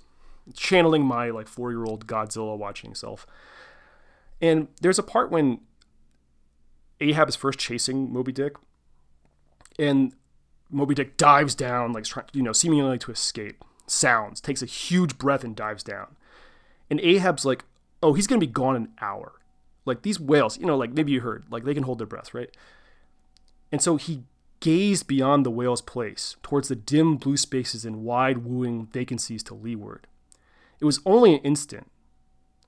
channeling 0.54 1.04
my 1.04 1.30
like 1.30 1.48
four 1.48 1.72
year 1.72 1.84
old 1.84 2.08
Godzilla 2.08 2.58
watching 2.58 2.96
self. 2.96 3.26
And 4.42 4.68
there's 4.82 5.00
a 5.00 5.04
part 5.04 5.32
when 5.32 5.62
Ahab 7.02 7.28
is 7.30 7.36
first 7.36 7.60
chasing 7.60 8.12
Moby 8.12 8.32
Dick, 8.32 8.56
and 9.78 10.14
Moby 10.70 10.96
Dick 10.96 11.18
dives 11.18 11.56
down, 11.56 11.94
like 11.94 12.06
you 12.34 12.44
know, 12.44 12.54
seemingly 12.54 12.98
to 13.00 13.12
escape. 13.12 13.64
Sounds, 13.88 14.40
takes 14.40 14.62
a 14.62 14.68
huge 14.68 15.18
breath, 15.18 15.44
and 15.44 15.56
dives 15.56 15.84
down. 15.84 16.16
And 16.90 17.00
Ahab's 17.00 17.44
like, 17.44 17.66
"Oh, 18.04 18.14
he's 18.14 18.28
gonna 18.28 18.40
be 18.40 18.48
gone 18.48 18.76
an 18.76 18.90
hour." 19.02 19.39
Like 19.90 20.04
these 20.04 20.20
whales, 20.20 20.58
you 20.58 20.66
know, 20.66 20.78
like 20.78 20.94
maybe 20.94 21.12
you 21.12 21.20
heard, 21.20 21.44
like 21.50 21.66
they 21.66 21.74
can 21.74 21.84
hold 21.84 22.00
their 22.00 22.08
breath, 22.08 22.34
right? 22.34 22.56
And 23.72 23.82
so 23.82 23.98
he 23.98 24.24
gazed 24.62 25.08
beyond 25.08 25.46
the 25.46 25.52
whale's 25.52 25.82
place, 25.82 26.36
towards 26.44 26.68
the 26.70 26.76
dim 26.76 27.18
blue 27.18 27.38
spaces 27.38 27.86
and 27.86 28.04
wide 28.04 28.40
wooing 28.40 28.88
vacancies 28.88 29.44
to 29.44 29.54
leeward. 29.54 30.08
It 30.80 30.86
was 30.86 31.02
only 31.06 31.34
an 31.34 31.42
instant, 31.42 31.92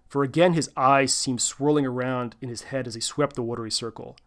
for 0.09 0.23
again 0.23 0.53
his 0.53 0.69
eyes 0.75 1.13
seemed 1.13 1.41
swirling 1.41 1.85
around 1.85 2.35
in 2.41 2.49
his 2.49 2.63
head 2.63 2.87
as 2.87 2.95
he 2.95 3.01
swept 3.01 3.35
the 3.35 3.43
watery 3.43 3.71
circle. 3.71 4.17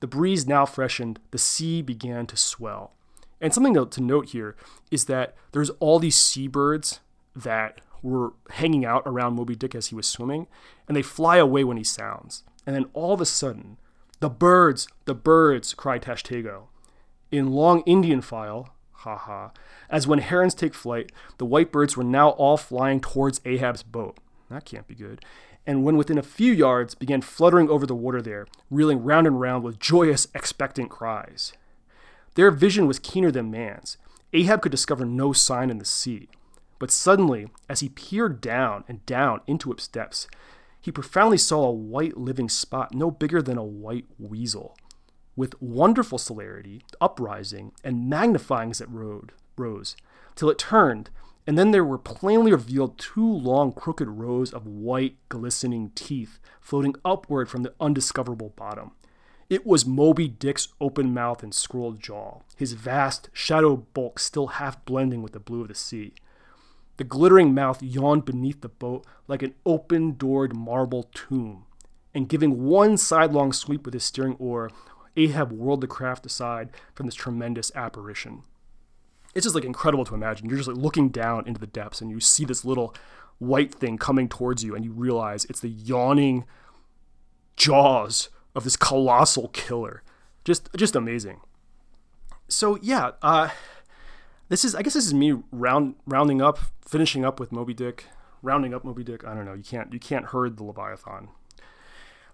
The 0.00 0.06
breeze 0.06 0.46
now 0.46 0.66
freshened, 0.66 1.20
the 1.30 1.38
sea 1.38 1.82
began 1.82 2.26
to 2.26 2.36
swell. 2.36 2.94
And 3.40 3.54
something 3.54 3.74
to, 3.74 3.86
to 3.86 4.00
note 4.00 4.30
here 4.30 4.56
is 4.90 5.04
that 5.06 5.34
there's 5.52 5.70
all 5.78 5.98
these 5.98 6.16
seabirds 6.16 7.00
that 7.34 7.80
were 8.02 8.32
hanging 8.50 8.84
out 8.84 9.02
around 9.06 9.34
Moby 9.34 9.54
Dick 9.54 9.74
as 9.74 9.88
he 9.88 9.94
was 9.94 10.06
swimming, 10.06 10.46
and 10.88 10.96
they 10.96 11.02
fly 11.02 11.36
away 11.36 11.64
when 11.64 11.76
he 11.76 11.84
sounds. 11.84 12.42
And 12.66 12.74
then 12.74 12.86
all 12.92 13.12
of 13.12 13.20
a 13.20 13.26
sudden, 13.26 13.76
the 14.20 14.30
birds, 14.30 14.88
the 15.06 15.14
birds, 15.14 15.74
cried 15.74 16.02
Tashtego. 16.02 16.68
In 17.30 17.52
long 17.52 17.82
Indian 17.86 18.20
file, 18.20 18.74
Ha 19.00 19.16
ha. 19.16 19.50
As 19.88 20.06
when 20.06 20.18
herons 20.18 20.54
take 20.54 20.74
flight, 20.74 21.10
the 21.38 21.46
white 21.46 21.72
birds 21.72 21.96
were 21.96 22.04
now 22.04 22.30
all 22.30 22.58
flying 22.58 23.00
towards 23.00 23.40
Ahab's 23.46 23.82
boat. 23.82 24.18
That 24.50 24.66
can't 24.66 24.86
be 24.86 24.94
good. 24.94 25.24
And 25.66 25.84
when 25.84 25.96
within 25.96 26.18
a 26.18 26.22
few 26.22 26.52
yards, 26.52 26.94
began 26.94 27.22
fluttering 27.22 27.70
over 27.70 27.86
the 27.86 27.94
water 27.94 28.20
there, 28.20 28.46
reeling 28.70 29.02
round 29.02 29.26
and 29.26 29.40
round 29.40 29.64
with 29.64 29.80
joyous, 29.80 30.28
expectant 30.34 30.90
cries. 30.90 31.54
Their 32.34 32.50
vision 32.50 32.86
was 32.86 32.98
keener 32.98 33.30
than 33.30 33.50
man's. 33.50 33.96
Ahab 34.34 34.60
could 34.60 34.72
discover 34.72 35.06
no 35.06 35.32
sign 35.32 35.70
in 35.70 35.78
the 35.78 35.86
sea. 35.86 36.28
But 36.80 36.90
suddenly, 36.90 37.46
as 37.68 37.80
he 37.80 37.90
peered 37.90 38.40
down 38.40 38.84
and 38.88 39.04
down 39.06 39.42
into 39.46 39.70
its 39.70 39.86
depths, 39.86 40.26
he 40.80 40.90
profoundly 40.90 41.36
saw 41.36 41.66
a 41.66 41.70
white 41.70 42.16
living 42.16 42.48
spot 42.48 42.94
no 42.94 43.10
bigger 43.10 43.42
than 43.42 43.58
a 43.58 43.62
white 43.62 44.06
weasel. 44.18 44.76
With 45.36 45.60
wonderful 45.60 46.16
celerity, 46.16 46.82
uprising 47.00 47.72
and 47.84 48.08
magnifying 48.08 48.70
as 48.70 48.80
it 48.80 48.88
rode, 48.90 49.32
rose, 49.58 49.94
till 50.34 50.48
it 50.48 50.58
turned, 50.58 51.10
and 51.46 51.58
then 51.58 51.70
there 51.70 51.84
were 51.84 51.98
plainly 51.98 52.50
revealed 52.50 52.98
two 52.98 53.30
long 53.30 53.72
crooked 53.72 54.08
rows 54.08 54.52
of 54.52 54.66
white 54.66 55.16
glistening 55.28 55.92
teeth 55.94 56.38
floating 56.62 56.94
upward 57.04 57.50
from 57.50 57.62
the 57.62 57.74
undiscoverable 57.78 58.54
bottom. 58.56 58.92
It 59.50 59.66
was 59.66 59.84
Moby 59.84 60.28
Dick's 60.28 60.68
open 60.80 61.12
mouth 61.12 61.42
and 61.42 61.54
scrolled 61.54 62.00
jaw, 62.00 62.40
his 62.56 62.72
vast 62.72 63.28
shadow 63.34 63.76
bulk 63.76 64.18
still 64.18 64.46
half 64.46 64.82
blending 64.86 65.22
with 65.22 65.32
the 65.32 65.40
blue 65.40 65.60
of 65.60 65.68
the 65.68 65.74
sea. 65.74 66.14
The 67.00 67.04
glittering 67.04 67.54
mouth 67.54 67.82
yawned 67.82 68.26
beneath 68.26 68.60
the 68.60 68.68
boat 68.68 69.06
like 69.26 69.42
an 69.42 69.54
open 69.64 70.18
doored 70.18 70.54
marble 70.54 71.04
tomb, 71.14 71.64
and 72.12 72.28
giving 72.28 72.64
one 72.64 72.98
sidelong 72.98 73.54
sweep 73.54 73.86
with 73.86 73.94
his 73.94 74.04
steering 74.04 74.36
oar, 74.38 74.70
Ahab 75.16 75.50
whirled 75.50 75.80
the 75.80 75.86
craft 75.86 76.26
aside 76.26 76.68
from 76.94 77.06
this 77.06 77.14
tremendous 77.14 77.72
apparition. 77.74 78.42
It's 79.34 79.44
just 79.44 79.54
like 79.54 79.64
incredible 79.64 80.04
to 80.04 80.14
imagine. 80.14 80.50
You're 80.50 80.58
just 80.58 80.68
like 80.68 80.76
looking 80.76 81.08
down 81.08 81.48
into 81.48 81.58
the 81.58 81.66
depths 81.66 82.02
and 82.02 82.10
you 82.10 82.20
see 82.20 82.44
this 82.44 82.66
little 82.66 82.94
white 83.38 83.74
thing 83.74 83.96
coming 83.96 84.28
towards 84.28 84.62
you, 84.62 84.74
and 84.74 84.84
you 84.84 84.92
realize 84.92 85.46
it's 85.46 85.60
the 85.60 85.70
yawning 85.70 86.44
jaws 87.56 88.28
of 88.54 88.64
this 88.64 88.76
colossal 88.76 89.48
killer. 89.48 90.02
Just 90.44 90.68
just 90.76 90.94
amazing. 90.94 91.40
So 92.46 92.78
yeah, 92.82 93.12
uh, 93.22 93.48
this 94.50 94.64
is 94.64 94.74
I 94.74 94.82
guess 94.82 94.94
this 94.94 95.06
is 95.06 95.14
me 95.14 95.38
round 95.50 95.94
rounding 96.06 96.42
up, 96.42 96.58
finishing 96.86 97.24
up 97.24 97.40
with 97.40 97.52
Moby 97.52 97.72
Dick, 97.72 98.06
rounding 98.42 98.74
up 98.74 98.84
Moby 98.84 99.02
Dick. 99.02 99.24
I 99.24 99.32
don't 99.32 99.46
know. 99.46 99.54
You 99.54 99.62
can't 99.62 99.90
you 99.92 100.00
can't 100.00 100.26
herd 100.26 100.58
the 100.58 100.64
Leviathan. 100.64 101.28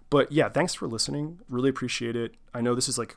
But 0.09 0.31
yeah, 0.31 0.49
thanks 0.49 0.73
for 0.73 0.87
listening. 0.87 1.39
Really 1.47 1.69
appreciate 1.69 2.15
it. 2.15 2.33
I 2.53 2.61
know 2.61 2.75
this 2.75 2.89
is 2.89 2.97
like 2.97 3.15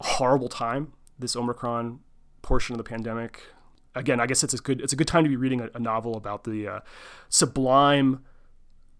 a 0.00 0.04
horrible 0.04 0.48
time. 0.48 0.94
This 1.18 1.36
Omicron 1.36 2.00
portion 2.42 2.72
of 2.72 2.78
the 2.78 2.84
pandemic. 2.84 3.42
Again, 3.94 4.18
I 4.18 4.26
guess 4.26 4.42
it's 4.42 4.54
a 4.54 4.58
good 4.58 4.80
it's 4.80 4.94
a 4.94 4.96
good 4.96 5.08
time 5.08 5.24
to 5.24 5.30
be 5.30 5.36
reading 5.36 5.60
a, 5.60 5.68
a 5.74 5.78
novel 5.78 6.16
about 6.16 6.44
the 6.44 6.66
uh, 6.66 6.80
sublime, 7.28 8.24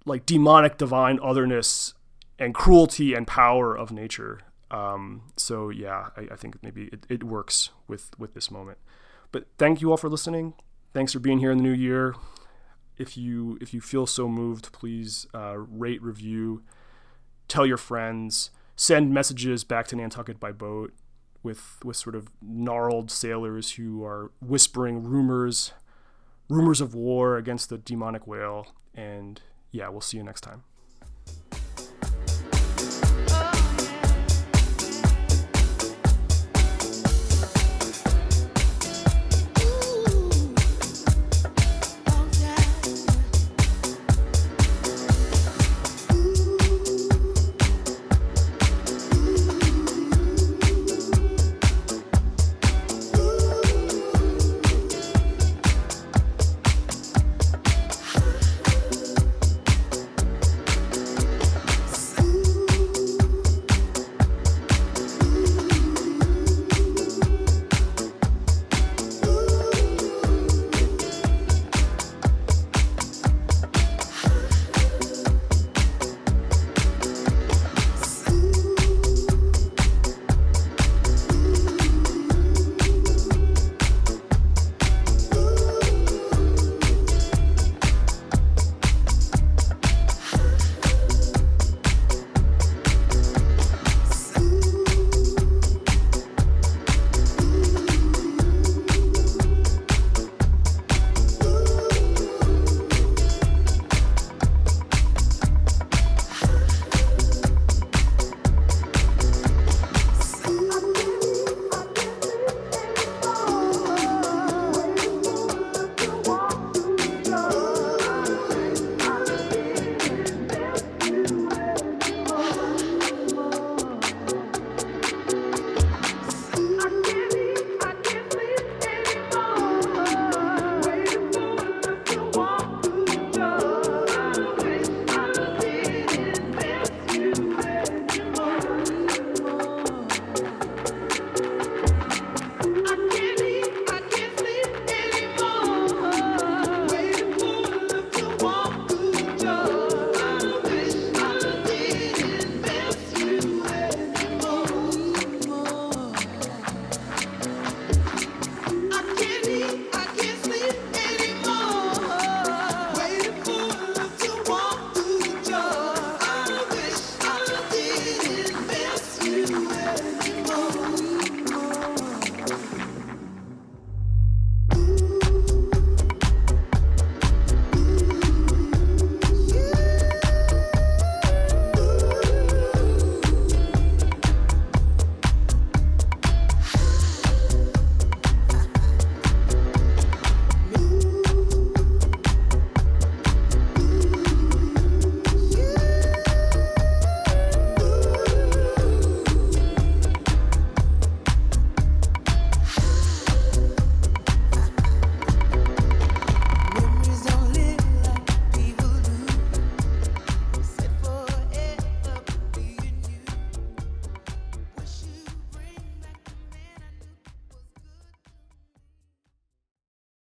like 0.05 0.27
demonic, 0.27 0.77
divine 0.77 1.19
otherness 1.23 1.95
and 2.39 2.55
cruelty 2.55 3.15
and 3.15 3.27
power 3.27 3.75
of 3.75 3.93
nature. 3.93 4.41
Um, 4.71 5.23
so 5.37 5.71
yeah, 5.71 6.11
I, 6.19 6.29
I 6.33 6.37
think 6.37 6.63
maybe 6.63 6.91
it, 6.93 7.07
it 7.09 7.25
works 7.25 7.71
with 7.87 8.11
with 8.19 8.35
this 8.35 8.51
moment. 8.51 8.77
But 9.33 9.47
thank 9.59 9.81
you 9.81 9.91
all 9.91 9.97
for 9.97 10.09
listening. 10.09 10.55
Thanks 10.93 11.13
for 11.13 11.19
being 11.19 11.39
here 11.39 11.51
in 11.51 11.59
the 11.59 11.65
new 11.65 11.73
year. 11.73 12.15
If 12.97 13.17
you 13.17 13.59
if 13.61 13.73
you 13.73 13.81
feel 13.81 14.07
so 14.07 14.29
moved, 14.29 14.73
please 14.73 15.27
uh, 15.35 15.57
rate, 15.57 16.03
review, 16.03 16.63
tell 17.47 17.67
your 17.67 17.77
friends, 17.77 18.51
send 18.75 19.13
messages 19.13 19.65
back 19.65 19.87
to 19.89 19.97
Nantucket 19.97 20.41
by 20.41 20.53
boat 20.53 20.93
with 21.43 21.79
with 21.85 21.97
sort 21.97 22.17
of 22.17 22.31
gnarled 22.43 23.11
sailors 23.11 23.73
who 23.73 24.05
are 24.05 24.33
whispering 24.41 25.05
rumors 25.05 25.73
rumors 26.49 26.81
of 26.81 26.95
war 26.95 27.37
against 27.37 27.69
the 27.69 27.79
demonic 27.79 28.27
whale. 28.27 28.69
And 28.95 29.41
yeah, 29.71 29.89
we'll 29.89 30.01
see 30.01 30.17
you 30.17 30.25
next 30.25 30.41
time. 30.41 30.65